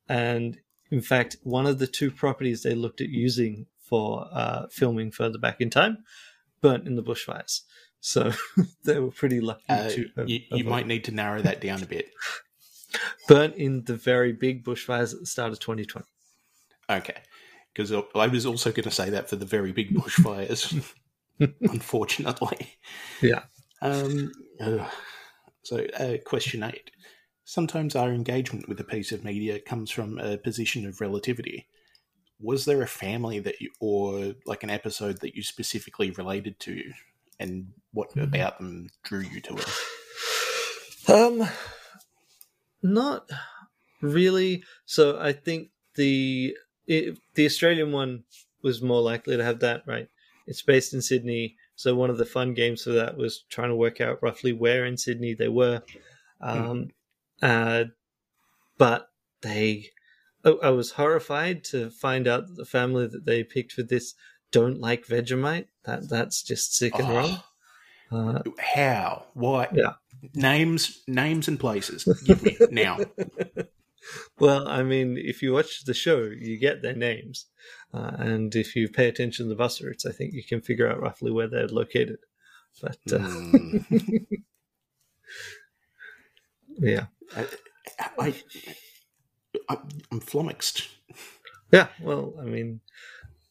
and 0.09 0.57
in 0.91 1.01
fact, 1.01 1.37
one 1.43 1.65
of 1.65 1.79
the 1.79 1.87
two 1.87 2.11
properties 2.11 2.63
they 2.63 2.75
looked 2.75 3.01
at 3.01 3.09
using 3.09 3.65
for 3.89 4.27
uh, 4.31 4.67
filming 4.71 5.11
further 5.11 5.37
back 5.37 5.61
in 5.61 5.69
time 5.69 5.99
burnt 6.61 6.87
in 6.87 6.95
the 6.95 7.03
bushfires. 7.03 7.61
So 7.99 8.31
they 8.83 8.99
were 8.99 9.11
pretty 9.11 9.39
lucky 9.41 9.63
Uh, 9.69 9.89
to. 9.89 10.09
have- 10.17 10.29
you 10.29 10.39
you 10.51 10.63
might 10.63 10.87
need 10.87 11.03
to 11.05 11.11
narrow 11.11 11.41
that 11.41 11.61
down 11.61 11.83
a 11.83 11.85
bit. 11.85 12.09
burnt 13.27 13.55
in 13.55 13.83
the 13.85 13.95
very 13.95 14.31
big 14.31 14.63
bushfires 14.63 15.13
at 15.13 15.19
the 15.19 15.25
start 15.25 15.51
of 15.51 15.59
2020. 15.59 16.05
Okay. 16.89 17.17
Because 17.73 17.91
I 17.91 18.27
was 18.27 18.45
also 18.45 18.71
going 18.71 18.83
to 18.85 18.91
say 18.91 19.09
that 19.09 19.29
for 19.29 19.35
the 19.35 19.45
very 19.45 19.71
big 19.73 19.93
bushfires, 19.93 20.83
unfortunately. 21.61 22.77
Yeah. 23.21 23.43
Um, 23.81 24.31
ugh. 24.61 24.87
so, 25.63 25.85
uh, 25.99 26.17
question 26.25 26.63
eight. 26.63 26.91
Sometimes 27.43 27.95
our 27.95 28.09
engagement 28.11 28.67
with 28.67 28.79
a 28.79 28.83
piece 28.83 29.11
of 29.11 29.23
media 29.23 29.59
comes 29.59 29.91
from 29.91 30.17
a 30.17 30.37
position 30.37 30.87
of 30.87 30.99
relativity. 31.01 31.67
Was 32.39 32.65
there 32.65 32.81
a 32.81 32.87
family 32.87 33.39
that 33.39 33.61
you, 33.61 33.69
or 33.79 34.33
like 34.45 34.63
an 34.63 34.69
episode 34.69 35.21
that 35.21 35.35
you 35.35 35.43
specifically 35.43 36.11
related 36.11 36.59
to, 36.61 36.81
and 37.39 37.67
what 37.93 38.09
Mm-hmm. 38.11 38.23
about 38.23 38.57
them 38.57 38.89
drew 39.03 39.19
you 39.21 39.41
to 39.41 39.55
it? 39.57 39.69
Um, 41.07 41.47
not 42.81 43.29
really. 44.01 44.63
So 44.85 45.19
I 45.19 45.33
think 45.33 45.69
the 45.95 46.55
it, 46.87 47.17
the 47.35 47.45
Australian 47.45 47.91
one 47.91 48.23
was 48.63 48.81
more 48.81 49.01
likely 49.01 49.37
to 49.37 49.43
have 49.43 49.59
that. 49.59 49.83
Right, 49.85 50.09
it's 50.47 50.61
based 50.61 50.93
in 50.93 51.01
Sydney. 51.01 51.55
So 51.75 51.93
one 51.95 52.09
of 52.09 52.17
the 52.17 52.25
fun 52.25 52.53
games 52.53 52.83
for 52.83 52.91
that 52.91 53.17
was 53.17 53.43
trying 53.49 53.69
to 53.69 53.75
work 53.75 53.99
out 53.99 54.21
roughly 54.23 54.53
where 54.53 54.85
in 54.85 54.97
Sydney 54.97 55.33
they 55.33 55.47
were. 55.49 55.81
Um, 56.41 56.91
uh, 57.41 57.85
but 58.77 59.09
they, 59.41 59.89
I, 60.43 60.49
I 60.63 60.69
was 60.69 60.91
horrified 60.91 61.63
to 61.65 61.89
find 61.89 62.27
out 62.27 62.47
that 62.47 62.55
the 62.55 62.65
family 62.65 63.07
that 63.07 63.25
they 63.25 63.43
picked 63.43 63.73
for 63.73 63.83
this 63.83 64.13
don't 64.51 64.79
like 64.79 65.05
Vegemite. 65.05 65.67
That 65.83 66.09
that's 66.09 66.41
just 66.43 66.75
sick 66.75 66.97
and 66.97 67.09
Oh. 67.09 67.15
wrong. 67.15 67.43
Uh, 68.11 68.41
How? 68.59 69.25
Why? 69.33 69.67
Yeah. 69.73 69.93
Names, 70.33 71.01
names, 71.07 71.47
and 71.47 71.59
places. 71.59 72.05
Give 72.25 72.41
me 72.41 72.57
now. 72.71 72.99
Well, 74.39 74.67
I 74.67 74.83
mean, 74.83 75.17
if 75.17 75.41
you 75.41 75.53
watch 75.53 75.85
the 75.85 75.93
show, 75.93 76.23
you 76.23 76.57
get 76.59 76.81
their 76.81 76.95
names, 76.95 77.47
uh, 77.93 78.11
and 78.19 78.55
if 78.55 78.75
you 78.75 78.87
pay 78.89 79.07
attention 79.07 79.45
to 79.45 79.49
the 79.49 79.55
bus 79.55 79.81
routes, 79.81 80.05
I 80.05 80.11
think 80.11 80.33
you 80.33 80.43
can 80.43 80.61
figure 80.61 80.87
out 80.89 81.01
roughly 81.01 81.31
where 81.31 81.47
they're 81.47 81.67
located. 81.67 82.19
But 82.81 82.97
uh, 83.11 83.19
Mm. 83.19 84.27
yeah, 86.79 87.05
I, 87.35 87.47
I, 88.19 88.33
I, 89.69 89.77
I'm 90.11 90.19
flummoxed. 90.19 90.87
yeah. 91.71 91.87
Well, 92.01 92.33
I 92.39 92.43
mean, 92.43 92.81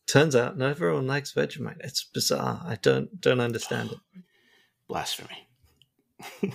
turns 0.07 0.37
out 0.37 0.59
not 0.59 0.71
everyone 0.71 1.07
likes 1.07 1.33
Vegemite. 1.33 1.81
It's 1.81 2.05
bizarre. 2.05 2.62
I 2.64 2.77
don't 2.83 3.21
don't 3.21 3.40
understand 3.40 3.93
it. 3.93 3.99
Blasphemy. 4.88 5.49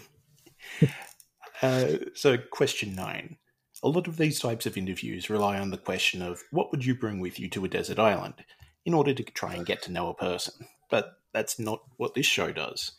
uh, 1.61 1.87
so, 2.13 2.37
question 2.37 2.93
nine. 2.95 3.37
A 3.81 3.87
lot 3.87 4.07
of 4.07 4.17
these 4.17 4.39
types 4.39 4.65
of 4.65 4.77
interviews 4.77 5.29
rely 5.29 5.57
on 5.57 5.71
the 5.71 5.77
question 5.77 6.21
of 6.21 6.43
what 6.51 6.69
would 6.71 6.83
you 6.83 6.93
bring 6.93 7.19
with 7.19 7.39
you 7.39 7.49
to 7.49 7.63
a 7.63 7.69
desert 7.69 7.97
island 7.97 8.43
in 8.85 8.93
order 8.93 9.13
to 9.13 9.23
try 9.23 9.53
and 9.53 9.65
get 9.65 9.81
to 9.83 9.91
know 9.91 10.09
a 10.09 10.13
person. 10.13 10.53
But 10.89 11.13
that's 11.33 11.59
not 11.59 11.83
what 11.97 12.13
this 12.13 12.25
show 12.25 12.51
does. 12.51 12.91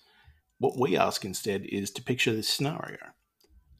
What 0.58 0.78
we 0.78 0.96
ask 0.96 1.24
instead 1.24 1.64
is 1.66 1.90
to 1.92 2.02
picture 2.02 2.32
this 2.32 2.48
scenario. 2.48 2.98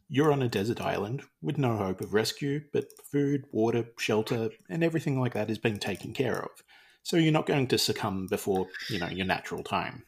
You're 0.08 0.32
on 0.32 0.42
a 0.42 0.48
desert 0.48 0.80
island 0.80 1.22
with 1.40 1.56
no 1.56 1.76
hope 1.76 2.00
of 2.00 2.12
rescue, 2.12 2.62
but 2.72 2.86
food, 3.10 3.44
water, 3.52 3.84
shelter, 3.98 4.50
and 4.68 4.82
everything 4.84 5.20
like 5.20 5.34
that 5.34 5.50
is 5.50 5.58
being 5.58 5.78
taken 5.78 6.12
care 6.12 6.42
of. 6.42 6.50
So 7.02 7.16
you're 7.16 7.32
not 7.32 7.46
going 7.46 7.68
to 7.68 7.78
succumb 7.78 8.26
before, 8.26 8.66
you 8.90 8.98
know, 8.98 9.08
your 9.08 9.26
natural 9.26 9.62
time. 9.62 10.04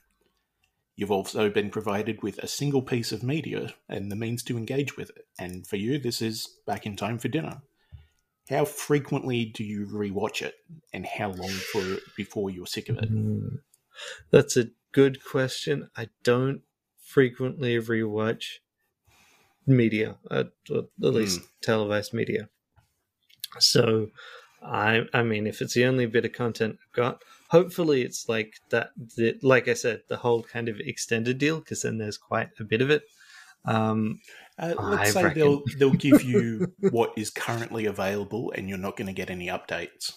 You've 0.95 1.11
also 1.11 1.49
been 1.49 1.71
provided 1.71 2.23
with 2.23 2.39
a 2.39 2.47
single 2.47 2.83
piece 2.83 3.13
of 3.13 3.23
media 3.23 3.75
and 3.89 4.11
the 4.11 4.17
means 4.17 4.43
to 4.45 4.59
engage 4.59 4.97
with 4.97 5.11
it. 5.11 5.27
And 5.39 5.67
for 5.67 5.77
you, 5.77 5.99
this 5.99 6.21
is 6.21 6.49
back 6.67 6.85
in 6.85 6.97
time 6.97 7.19
for 7.19 7.29
dinner. 7.29 7.63
How 8.51 8.65
frequently 8.65 9.45
do 9.47 9.65
you 9.65 9.87
rewatch 9.87 10.43
it, 10.43 10.57
and 10.93 11.07
how 11.07 11.31
long 11.31 11.49
for 11.49 11.99
before 12.17 12.51
you're 12.51 12.67
sick 12.67 12.89
of 12.89 12.99
it? 12.99 13.09
Hmm. 13.09 13.57
That's 14.31 14.57
a 14.57 14.71
good 14.91 15.25
question. 15.25 15.91
I 15.97 16.09
don't 16.23 16.63
frequently 17.03 17.77
rewatch 17.79 18.59
media, 19.67 20.17
at, 20.31 20.51
at 20.71 20.85
least 20.99 21.41
televised 21.63 22.13
media. 22.13 22.49
So, 23.59 24.09
I 24.63 25.03
I 25.15 25.23
mean, 25.23 25.47
if 25.47 25.63
it's 25.63 25.75
the 25.75 25.87
only 25.87 26.07
bit 26.07 26.25
of 26.25 26.33
content 26.33 26.79
I've 26.85 26.93
got, 26.93 27.23
hopefully 27.55 28.03
it's 28.03 28.29
like 28.35 28.53
that. 28.71 28.89
The, 29.17 29.39
like 29.43 29.69
I 29.69 29.75
said, 29.75 30.03
the 30.09 30.17
whole 30.25 30.43
kind 30.43 30.69
of 30.69 30.77
extended 30.81 31.39
deal, 31.39 31.59
because 31.61 31.83
then 31.83 31.99
there's 31.99 32.19
quite 32.19 32.49
a 32.59 32.65
bit 32.65 32.83
of 32.83 32.91
it. 32.97 33.03
Um, 33.65 34.19
Uh, 34.59 34.75
I 34.79 34.89
let's 34.97 35.13
say 35.13 35.23
reckon. 35.25 35.41
they'll 35.41 35.63
they'll 35.79 36.03
give 36.09 36.23
you 36.33 36.43
what 36.97 37.11
is 37.17 37.31
currently 37.31 37.85
available, 37.87 38.45
and 38.55 38.69
you're 38.69 38.87
not 38.87 38.97
going 38.99 39.07
to 39.15 39.21
get 39.23 39.31
any 39.31 39.47
updates. 39.57 40.13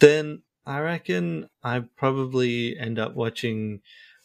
then 0.00 0.42
I 0.66 0.78
reckon 0.80 1.48
I 1.64 1.80
probably 1.96 2.78
end 2.78 2.98
up 2.98 3.14
watching 3.14 3.80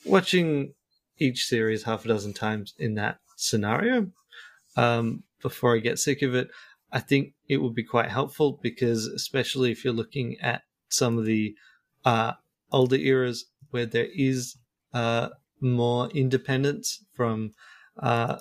watching 0.06 0.74
each 1.18 1.46
series 1.46 1.84
half 1.84 2.06
a 2.06 2.08
dozen 2.08 2.34
times 2.34 2.74
in 2.78 2.96
that 2.96 3.18
scenario. 3.38 4.12
um, 4.76 5.24
before 5.42 5.76
I 5.76 5.80
get 5.80 6.00
sick 6.00 6.22
of 6.22 6.34
it. 6.36 6.48
I 6.92 7.00
think 7.00 7.34
it 7.48 7.58
would 7.58 7.76
be 7.76 7.84
quite 7.84 8.10
helpful 8.10 8.60
because, 8.62 9.06
especially 9.08 9.72
if 9.72 9.84
you're 9.84 9.94
looking 10.02 10.38
at 10.42 10.62
some 10.90 11.18
of 11.18 11.26
the 11.26 11.54
uh, 12.08 12.34
older 12.72 12.96
eras 12.96 13.46
where 13.72 13.86
there 13.86 14.08
is 14.16 14.56
uh, 14.94 15.28
more 15.60 16.10
independence 16.12 17.04
from 17.14 17.52
uh, 18.00 18.38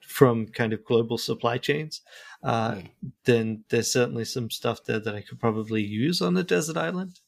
from 0.00 0.46
kind 0.46 0.72
of 0.72 0.84
global 0.84 1.18
supply 1.18 1.58
chains, 1.58 2.00
uh, 2.42 2.76
mm. 2.76 2.90
then 3.24 3.64
there's 3.68 3.92
certainly 3.92 4.24
some 4.24 4.48
stuff 4.48 4.84
there 4.84 5.00
that 5.00 5.14
I 5.14 5.20
could 5.20 5.38
probably 5.40 5.82
use 5.82 6.22
on 6.22 6.36
a 6.36 6.42
desert 6.42 6.76
island. 6.76 7.20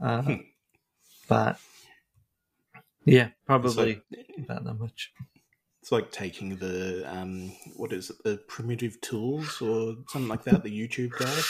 Uh, 0.00 0.22
hmm. 0.22 0.34
But 1.28 1.58
yeah, 3.04 3.30
probably 3.44 4.00
like, 4.10 4.26
about 4.38 4.64
that 4.64 4.78
much. 4.78 5.12
It's 5.82 5.92
like 5.92 6.12
taking 6.12 6.56
the 6.56 7.04
um, 7.06 7.52
what 7.76 7.92
is 7.92 8.08
it, 8.10 8.16
the 8.24 8.36
primitive 8.48 9.00
tools 9.02 9.60
or 9.60 9.96
something 10.08 10.28
like 10.28 10.44
that, 10.44 10.62
the 10.62 10.70
YouTube 10.70 11.10
guy. 11.18 11.42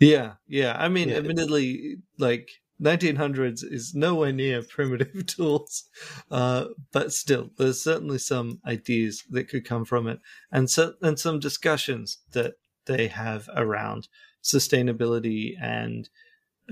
Yeah, 0.00 0.32
yeah. 0.48 0.74
I 0.76 0.88
mean, 0.88 1.10
yeah. 1.10 1.18
admittedly, 1.18 1.98
like 2.18 2.50
1900s 2.82 3.62
is 3.62 3.94
nowhere 3.94 4.32
near 4.32 4.62
primitive 4.62 5.26
tools, 5.26 5.84
uh, 6.30 6.66
but 6.92 7.12
still, 7.12 7.50
there's 7.56 7.82
certainly 7.82 8.18
some 8.18 8.60
ideas 8.66 9.24
that 9.30 9.48
could 9.48 9.64
come 9.64 9.84
from 9.84 10.06
it, 10.06 10.20
and 10.50 10.68
so, 10.68 10.94
and 11.02 11.18
some 11.18 11.38
discussions 11.38 12.18
that 12.32 12.54
they 12.86 13.06
have 13.08 13.48
around 13.54 14.08
sustainability 14.42 15.54
and 15.62 16.08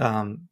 um, 0.01 0.49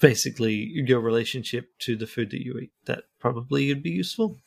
basically 0.00 0.70
your 0.74 1.00
relationship 1.00 1.68
to 1.78 1.96
the 1.96 2.06
food 2.06 2.30
that 2.30 2.44
you 2.44 2.58
eat. 2.58 2.72
That 2.86 3.04
probably 3.18 3.68
would 3.68 3.82
be 3.82 3.90
useful. 3.90 4.38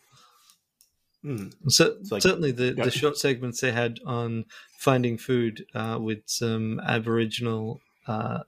Mm. 1.24 1.54
So 1.72 1.96
like, 2.12 2.22
certainly 2.22 2.52
the, 2.52 2.74
yeah. 2.78 2.84
the 2.84 2.92
short 2.92 3.18
segments 3.18 3.62
they 3.62 3.72
had 3.72 4.00
on 4.06 4.46
finding 4.78 5.18
food 5.18 5.66
uh, 5.74 5.98
with 6.02 6.20
some 6.26 6.82
Aboriginal, 6.82 7.80
uh, 8.08 8.40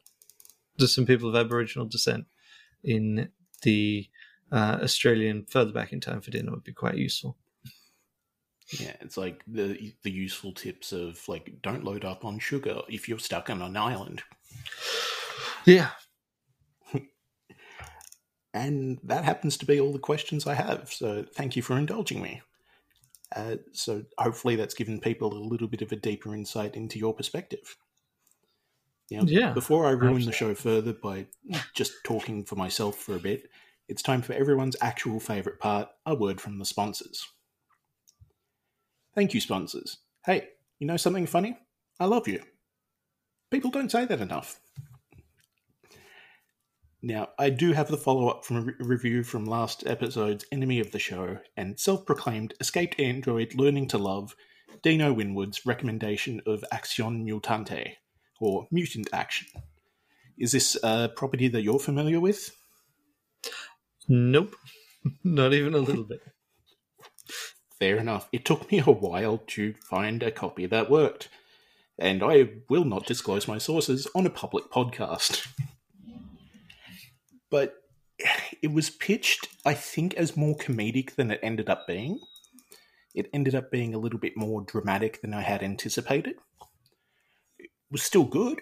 there's 0.77 0.93
some 0.93 1.05
people 1.05 1.29
of 1.29 1.35
Aboriginal 1.35 1.85
descent 1.87 2.25
in 2.83 3.29
the 3.63 4.07
uh, 4.51 4.79
Australian 4.81 5.45
further 5.45 5.71
back 5.71 5.93
in 5.93 5.99
time 5.99 6.21
for 6.21 6.31
dinner 6.31 6.51
would 6.51 6.63
be 6.63 6.73
quite 6.73 6.95
useful. 6.95 7.37
Yeah, 8.79 8.95
it's 9.01 9.17
like 9.17 9.43
the 9.47 9.93
the 10.03 10.11
useful 10.11 10.51
tips 10.51 10.91
of 10.91 11.21
like 11.27 11.53
don't 11.61 11.83
load 11.83 12.03
up 12.03 12.25
on 12.25 12.39
sugar 12.39 12.81
if 12.89 13.07
you're 13.07 13.19
stuck 13.19 13.49
on 13.49 13.61
an 13.61 13.77
island. 13.77 14.23
Yeah. 15.65 15.89
and 18.53 18.99
that 19.03 19.23
happens 19.23 19.57
to 19.57 19.65
be 19.65 19.79
all 19.79 19.93
the 19.93 19.99
questions 19.99 20.47
I 20.47 20.55
have. 20.55 20.91
So 20.91 21.25
thank 21.35 21.55
you 21.55 21.61
for 21.61 21.77
indulging 21.77 22.21
me. 22.21 22.41
Uh, 23.35 23.57
so 23.71 24.03
hopefully 24.17 24.55
that's 24.55 24.73
given 24.73 24.99
people 24.99 25.33
a 25.33 25.37
little 25.37 25.67
bit 25.67 25.81
of 25.81 25.91
a 25.91 25.95
deeper 25.95 26.33
insight 26.33 26.75
into 26.75 26.97
your 26.97 27.13
perspective. 27.13 27.75
Now, 29.11 29.21
yeah. 29.25 29.53
Before 29.53 29.85
I 29.85 29.91
ruin 29.91 30.15
absolutely. 30.15 30.25
the 30.25 30.31
show 30.31 30.55
further 30.55 30.93
by 30.93 31.27
just 31.75 31.93
talking 32.03 32.43
for 32.43 32.55
myself 32.55 32.95
for 32.97 33.15
a 33.15 33.19
bit, 33.19 33.49
it's 33.87 34.01
time 34.01 34.21
for 34.21 34.33
everyone's 34.33 34.75
actual 34.81 35.19
favourite 35.19 35.59
part 35.59 35.89
a 36.05 36.15
word 36.15 36.41
from 36.41 36.57
the 36.57 36.65
sponsors. 36.65 37.27
Thank 39.13 39.33
you, 39.33 39.39
sponsors. 39.39 39.97
Hey, 40.25 40.49
you 40.79 40.87
know 40.87 40.97
something 40.97 41.27
funny? 41.27 41.57
I 41.99 42.05
love 42.05 42.27
you. 42.27 42.41
People 43.51 43.71
don't 43.71 43.91
say 43.91 44.05
that 44.05 44.19
enough. 44.19 44.59
Now, 47.01 47.29
I 47.37 47.51
do 47.51 47.73
have 47.73 47.87
the 47.89 47.97
follow 47.97 48.27
up 48.27 48.43
from 48.43 48.57
a 48.57 48.61
re- 48.61 48.73
review 48.79 49.23
from 49.23 49.45
last 49.45 49.85
episode's 49.85 50.45
enemy 50.51 50.79
of 50.79 50.91
the 50.91 50.97
show 50.97 51.37
and 51.55 51.79
self 51.79 52.03
proclaimed 52.05 52.55
escaped 52.59 52.99
android 52.99 53.53
learning 53.53 53.89
to 53.89 53.99
love 53.99 54.35
Dino 54.81 55.13
Winwood's 55.13 55.67
recommendation 55.67 56.41
of 56.47 56.65
Action 56.71 57.23
Mutante, 57.23 57.93
or 58.39 58.67
Mutant 58.71 59.09
Action. 59.13 59.47
Is 60.37 60.51
this 60.51 60.77
a 60.83 61.09
property 61.09 61.47
that 61.47 61.61
you're 61.61 61.79
familiar 61.79 62.19
with? 62.19 62.55
Nope, 64.07 64.55
not 65.23 65.53
even 65.53 65.73
a 65.73 65.79
little 65.79 66.03
bit. 66.03 66.21
Fair 67.79 67.97
enough. 67.97 68.29
It 68.31 68.45
took 68.45 68.71
me 68.71 68.79
a 68.79 68.91
while 68.91 69.39
to 69.47 69.73
find 69.73 70.23
a 70.23 70.31
copy 70.31 70.65
that 70.65 70.89
worked, 70.89 71.29
and 71.97 72.23
I 72.23 72.49
will 72.69 72.85
not 72.85 73.05
disclose 73.05 73.47
my 73.47 73.57
sources 73.57 74.07
on 74.15 74.25
a 74.25 74.29
public 74.29 74.65
podcast. 74.71 75.47
but 77.49 77.75
it 78.61 78.71
was 78.71 78.89
pitched, 78.89 79.47
I 79.65 79.73
think, 79.73 80.13
as 80.15 80.37
more 80.37 80.55
comedic 80.55 81.15
than 81.15 81.31
it 81.31 81.39
ended 81.43 81.69
up 81.69 81.87
being. 81.87 82.19
It 83.13 83.29
ended 83.33 83.55
up 83.55 83.71
being 83.71 83.93
a 83.93 83.97
little 83.97 84.19
bit 84.19 84.35
more 84.35 84.61
dramatic 84.61 85.21
than 85.21 85.33
I 85.33 85.41
had 85.41 85.63
anticipated. 85.63 86.35
Was 87.95 88.03
still 88.03 88.25
good, 88.25 88.59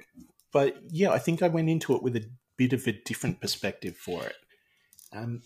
but 0.52 0.78
yeah, 0.92 1.10
I 1.10 1.18
think 1.18 1.42
I 1.42 1.48
went 1.48 1.68
into 1.68 1.96
it 1.96 2.04
with 2.04 2.16
a 2.16 2.30
bit 2.56 2.72
of 2.72 2.86
a 2.86 2.92
different 2.92 3.42
perspective 3.42 3.98
for 3.98 4.24
it. 4.24 4.36
Um, 5.12 5.42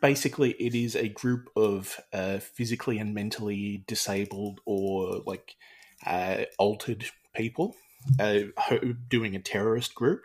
basically, 0.00 0.52
it 0.52 0.76
is 0.76 0.94
a 0.94 1.08
group 1.08 1.48
of 1.56 1.98
uh, 2.12 2.38
physically 2.38 2.98
and 2.98 3.14
mentally 3.14 3.82
disabled 3.88 4.60
or 4.64 5.22
like 5.26 5.56
uh, 6.06 6.44
altered 6.56 7.06
people 7.34 7.74
uh, 8.20 8.42
doing 9.08 9.34
a 9.34 9.40
terrorist 9.40 9.92
group 9.96 10.22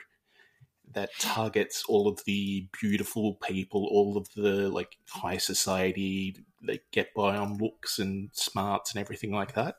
that 0.93 1.09
targets 1.17 1.83
all 1.87 2.07
of 2.07 2.19
the 2.27 2.67
beautiful 2.79 3.39
people, 3.41 3.87
all 3.89 4.15
of 4.15 4.27
the 4.35 4.69
like 4.69 4.97
high 5.09 5.37
society 5.37 6.35
that 6.61 6.81
get 6.91 7.15
by 7.15 7.35
on 7.35 7.57
looks 7.57 7.97
and 7.97 8.29
smarts 8.33 8.93
and 8.93 9.01
everything 9.01 9.31
like 9.31 9.55
that. 9.55 9.77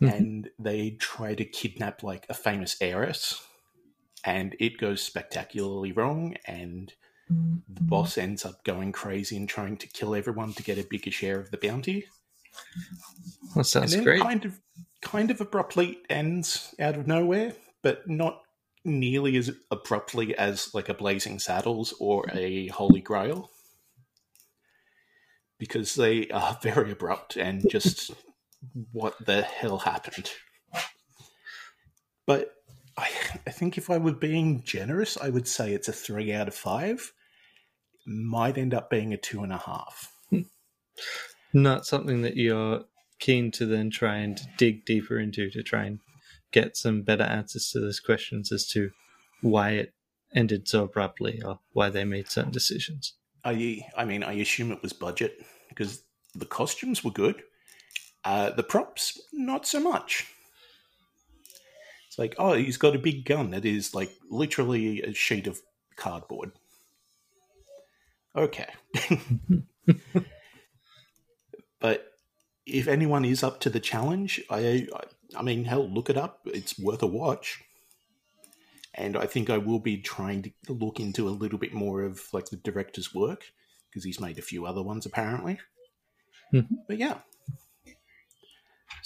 Mm-hmm. 0.00 0.14
And 0.14 0.50
they 0.58 0.90
try 0.90 1.34
to 1.34 1.44
kidnap 1.44 2.02
like 2.02 2.26
a 2.28 2.34
famous 2.34 2.76
heiress, 2.80 3.42
and 4.24 4.54
it 4.60 4.78
goes 4.78 5.02
spectacularly 5.02 5.92
wrong. 5.92 6.36
And 6.46 6.92
mm-hmm. 7.32 7.56
the 7.72 7.82
boss 7.82 8.18
ends 8.18 8.44
up 8.44 8.62
going 8.64 8.92
crazy 8.92 9.36
and 9.36 9.48
trying 9.48 9.76
to 9.78 9.86
kill 9.86 10.14
everyone 10.14 10.52
to 10.54 10.62
get 10.62 10.78
a 10.78 10.86
bigger 10.88 11.10
share 11.10 11.40
of 11.40 11.50
the 11.50 11.58
bounty. 11.58 12.06
That 13.54 13.64
sounds 13.64 13.96
great. 13.96 14.20
Kind 14.20 14.44
of, 14.44 14.60
kind 15.00 15.30
of 15.30 15.40
abruptly 15.40 15.98
ends 16.10 16.74
out 16.78 16.96
of 16.96 17.06
nowhere, 17.06 17.54
but 17.82 18.08
not 18.08 18.42
nearly 18.84 19.36
as 19.36 19.50
abruptly 19.70 20.36
as 20.36 20.72
like 20.74 20.88
a 20.88 20.94
Blazing 20.94 21.38
Saddles 21.38 21.92
or 21.98 22.24
a 22.32 22.68
Holy 22.68 23.00
Grail 23.00 23.50
because 25.58 25.94
they 25.94 26.28
are 26.28 26.58
very 26.62 26.92
abrupt 26.92 27.36
and 27.36 27.68
just 27.70 28.12
what 28.92 29.14
the 29.24 29.42
hell 29.42 29.78
happened. 29.78 30.30
But 32.26 32.52
I, 32.96 33.08
I 33.46 33.50
think 33.50 33.78
if 33.78 33.90
I 33.90 33.98
were 33.98 34.12
being 34.12 34.62
generous, 34.64 35.16
I 35.16 35.28
would 35.28 35.46
say 35.46 35.72
it's 35.72 35.88
a 35.88 35.92
three 35.92 36.32
out 36.32 36.48
of 36.48 36.54
five. 36.54 37.12
Might 38.06 38.58
end 38.58 38.74
up 38.74 38.90
being 38.90 39.12
a 39.12 39.16
two 39.16 39.42
and 39.42 39.52
a 39.52 39.58
half. 39.58 40.12
Hmm. 40.30 40.42
Not 41.52 41.86
something 41.86 42.22
that 42.22 42.36
you're 42.36 42.84
keen 43.18 43.50
to 43.52 43.66
then 43.66 43.90
try 43.90 44.16
and 44.16 44.40
dig 44.58 44.84
deeper 44.84 45.18
into 45.18 45.50
to 45.50 45.62
try 45.62 45.84
and 45.84 46.00
get 46.52 46.76
some 46.76 47.02
better 47.02 47.24
answers 47.24 47.70
to 47.70 47.80
those 47.80 48.00
questions 48.00 48.52
as 48.52 48.66
to 48.68 48.90
why 49.42 49.70
it 49.70 49.94
ended 50.34 50.68
so 50.68 50.84
abruptly 50.84 51.42
or 51.42 51.60
why 51.72 51.90
they 51.90 52.04
made 52.04 52.30
certain 52.30 52.52
decisions. 52.52 53.14
I, 53.44 53.86
I 53.96 54.04
mean, 54.04 54.22
I 54.22 54.32
assume 54.34 54.72
it 54.72 54.82
was 54.82 54.92
budget 54.92 55.44
because 55.68 56.02
the 56.34 56.46
costumes 56.46 57.04
were 57.04 57.10
good. 57.10 57.42
Uh, 58.26 58.50
the 58.50 58.64
props, 58.64 59.20
not 59.32 59.64
so 59.68 59.78
much. 59.78 60.26
It's 62.08 62.18
like, 62.18 62.34
oh, 62.38 62.54
he's 62.54 62.76
got 62.76 62.96
a 62.96 62.98
big 62.98 63.24
gun 63.24 63.52
that 63.52 63.64
is 63.64 63.94
like 63.94 64.10
literally 64.28 65.00
a 65.00 65.14
sheet 65.14 65.46
of 65.46 65.62
cardboard. 65.94 66.50
Okay. 68.34 68.66
but 71.80 72.12
if 72.66 72.88
anyone 72.88 73.24
is 73.24 73.44
up 73.44 73.60
to 73.60 73.70
the 73.70 73.78
challenge, 73.78 74.42
I, 74.50 74.88
I 74.92 75.02
I 75.36 75.42
mean, 75.42 75.64
hell, 75.64 75.88
look 75.88 76.10
it 76.10 76.16
up. 76.16 76.40
It's 76.46 76.76
worth 76.76 77.04
a 77.04 77.06
watch. 77.06 77.62
And 78.92 79.16
I 79.16 79.26
think 79.26 79.50
I 79.50 79.58
will 79.58 79.78
be 79.78 79.98
trying 79.98 80.42
to 80.42 80.50
look 80.72 80.98
into 80.98 81.28
a 81.28 81.30
little 81.30 81.58
bit 81.58 81.72
more 81.72 82.02
of 82.02 82.22
like 82.32 82.46
the 82.46 82.56
director's 82.56 83.14
work 83.14 83.52
because 83.88 84.02
he's 84.02 84.18
made 84.18 84.38
a 84.38 84.42
few 84.42 84.66
other 84.66 84.82
ones 84.82 85.06
apparently. 85.06 85.60
Mm-hmm. 86.52 86.74
But 86.88 86.98
yeah. 86.98 87.18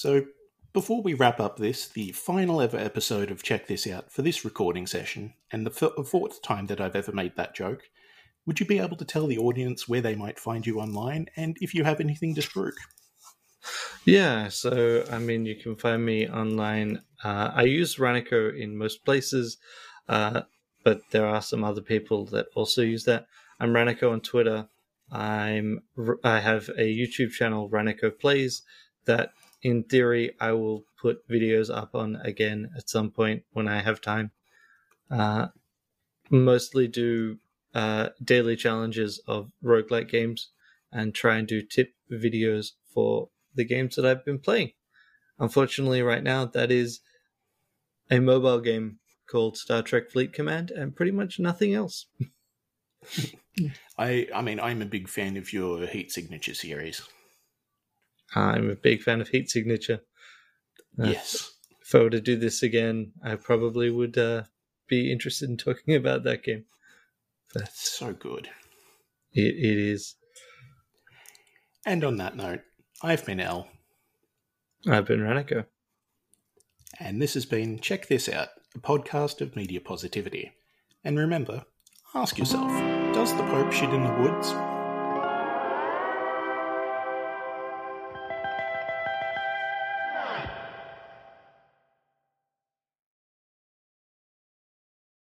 So 0.00 0.24
before 0.72 1.02
we 1.02 1.12
wrap 1.12 1.40
up 1.40 1.58
this, 1.58 1.86
the 1.86 2.12
final 2.12 2.62
ever 2.62 2.78
episode 2.78 3.30
of 3.30 3.42
Check 3.42 3.66
This 3.66 3.86
Out 3.86 4.10
for 4.10 4.22
this 4.22 4.46
recording 4.46 4.86
session, 4.86 5.34
and 5.52 5.66
the 5.66 5.70
fourth 5.70 6.40
time 6.40 6.68
that 6.68 6.80
I've 6.80 6.96
ever 6.96 7.12
made 7.12 7.36
that 7.36 7.54
joke, 7.54 7.82
would 8.46 8.60
you 8.60 8.64
be 8.64 8.78
able 8.78 8.96
to 8.96 9.04
tell 9.04 9.26
the 9.26 9.36
audience 9.36 9.90
where 9.90 10.00
they 10.00 10.14
might 10.14 10.38
find 10.38 10.66
you 10.66 10.80
online 10.80 11.26
and 11.36 11.58
if 11.60 11.74
you 11.74 11.84
have 11.84 12.00
anything 12.00 12.34
to 12.34 12.40
spruik? 12.40 12.78
Yeah, 14.06 14.48
so 14.48 15.04
I 15.12 15.18
mean, 15.18 15.44
you 15.44 15.56
can 15.56 15.76
find 15.76 16.02
me 16.02 16.26
online. 16.26 17.02
Uh, 17.22 17.50
I 17.54 17.64
use 17.64 17.96
Raniko 17.96 18.58
in 18.58 18.78
most 18.78 19.04
places, 19.04 19.58
uh, 20.08 20.40
but 20.82 21.02
there 21.10 21.26
are 21.26 21.42
some 21.42 21.62
other 21.62 21.82
people 21.82 22.24
that 22.28 22.46
also 22.54 22.80
use 22.80 23.04
that. 23.04 23.26
I'm 23.60 23.74
Raniko 23.74 24.10
on 24.10 24.22
Twitter. 24.22 24.66
I'm 25.12 25.82
I 26.24 26.40
have 26.40 26.70
a 26.70 26.88
YouTube 26.88 27.32
channel, 27.32 27.68
Raniko 27.68 28.18
Plays, 28.18 28.62
that 29.04 29.32
in 29.62 29.84
theory 29.84 30.34
I 30.40 30.52
will 30.52 30.84
put 31.00 31.28
videos 31.28 31.74
up 31.74 31.94
on 31.94 32.16
again 32.16 32.70
at 32.76 32.88
some 32.88 33.10
point 33.10 33.44
when 33.52 33.68
I 33.68 33.82
have 33.82 34.00
time. 34.00 34.30
Uh, 35.10 35.48
mostly 36.30 36.86
do 36.88 37.38
uh, 37.74 38.10
daily 38.22 38.56
challenges 38.56 39.20
of 39.26 39.50
roguelike 39.62 40.08
games 40.08 40.50
and 40.92 41.14
try 41.14 41.36
and 41.36 41.46
do 41.46 41.62
tip 41.62 41.94
videos 42.10 42.72
for 42.92 43.28
the 43.54 43.64
games 43.64 43.96
that 43.96 44.06
I've 44.06 44.24
been 44.24 44.38
playing. 44.38 44.72
Unfortunately, 45.38 46.02
right 46.02 46.22
now, 46.22 46.44
that 46.44 46.70
is 46.70 47.00
a 48.10 48.20
mobile 48.20 48.60
game 48.60 48.98
called 49.28 49.56
Star 49.56 49.82
Trek 49.82 50.10
Fleet 50.10 50.32
Command 50.32 50.70
and 50.70 50.94
pretty 50.94 51.12
much 51.12 51.38
nothing 51.38 51.74
else. 51.74 52.06
I 53.98 54.28
I 54.34 54.42
mean 54.42 54.60
I'm 54.60 54.82
a 54.82 54.86
big 54.86 55.08
fan 55.08 55.36
of 55.36 55.52
your 55.52 55.86
Heat 55.86 56.12
Signature 56.12 56.54
series. 56.54 57.02
I'm 58.34 58.70
a 58.70 58.76
big 58.76 59.02
fan 59.02 59.20
of 59.20 59.28
Heat 59.28 59.50
Signature. 59.50 60.00
Uh, 60.98 61.08
yes. 61.08 61.52
If 61.82 61.94
I 61.94 61.98
were 61.98 62.10
to 62.10 62.20
do 62.20 62.36
this 62.36 62.62
again, 62.62 63.12
I 63.24 63.34
probably 63.34 63.90
would 63.90 64.16
uh, 64.16 64.44
be 64.86 65.10
interested 65.10 65.48
in 65.48 65.56
talking 65.56 65.94
about 65.96 66.24
that 66.24 66.44
game. 66.44 66.64
That's 67.54 67.90
so 67.90 68.12
good. 68.12 68.48
It, 69.32 69.56
it 69.56 69.78
is. 69.78 70.14
And 71.84 72.04
on 72.04 72.16
that 72.18 72.36
note, 72.36 72.60
I've 73.02 73.24
been 73.24 73.40
Al. 73.40 73.68
I've 74.88 75.06
been 75.06 75.20
Raniko. 75.20 75.66
And 76.98 77.20
this 77.20 77.34
has 77.34 77.46
been 77.46 77.80
Check 77.80 78.08
This 78.08 78.28
Out, 78.28 78.48
a 78.74 78.78
podcast 78.78 79.40
of 79.40 79.56
media 79.56 79.80
positivity. 79.80 80.52
And 81.02 81.18
remember, 81.18 81.64
ask 82.14 82.38
yourself 82.38 82.70
does 83.14 83.34
the 83.36 83.42
Pope 83.44 83.72
shit 83.72 83.90
in 83.90 84.02
the 84.02 84.12
woods 84.20 84.52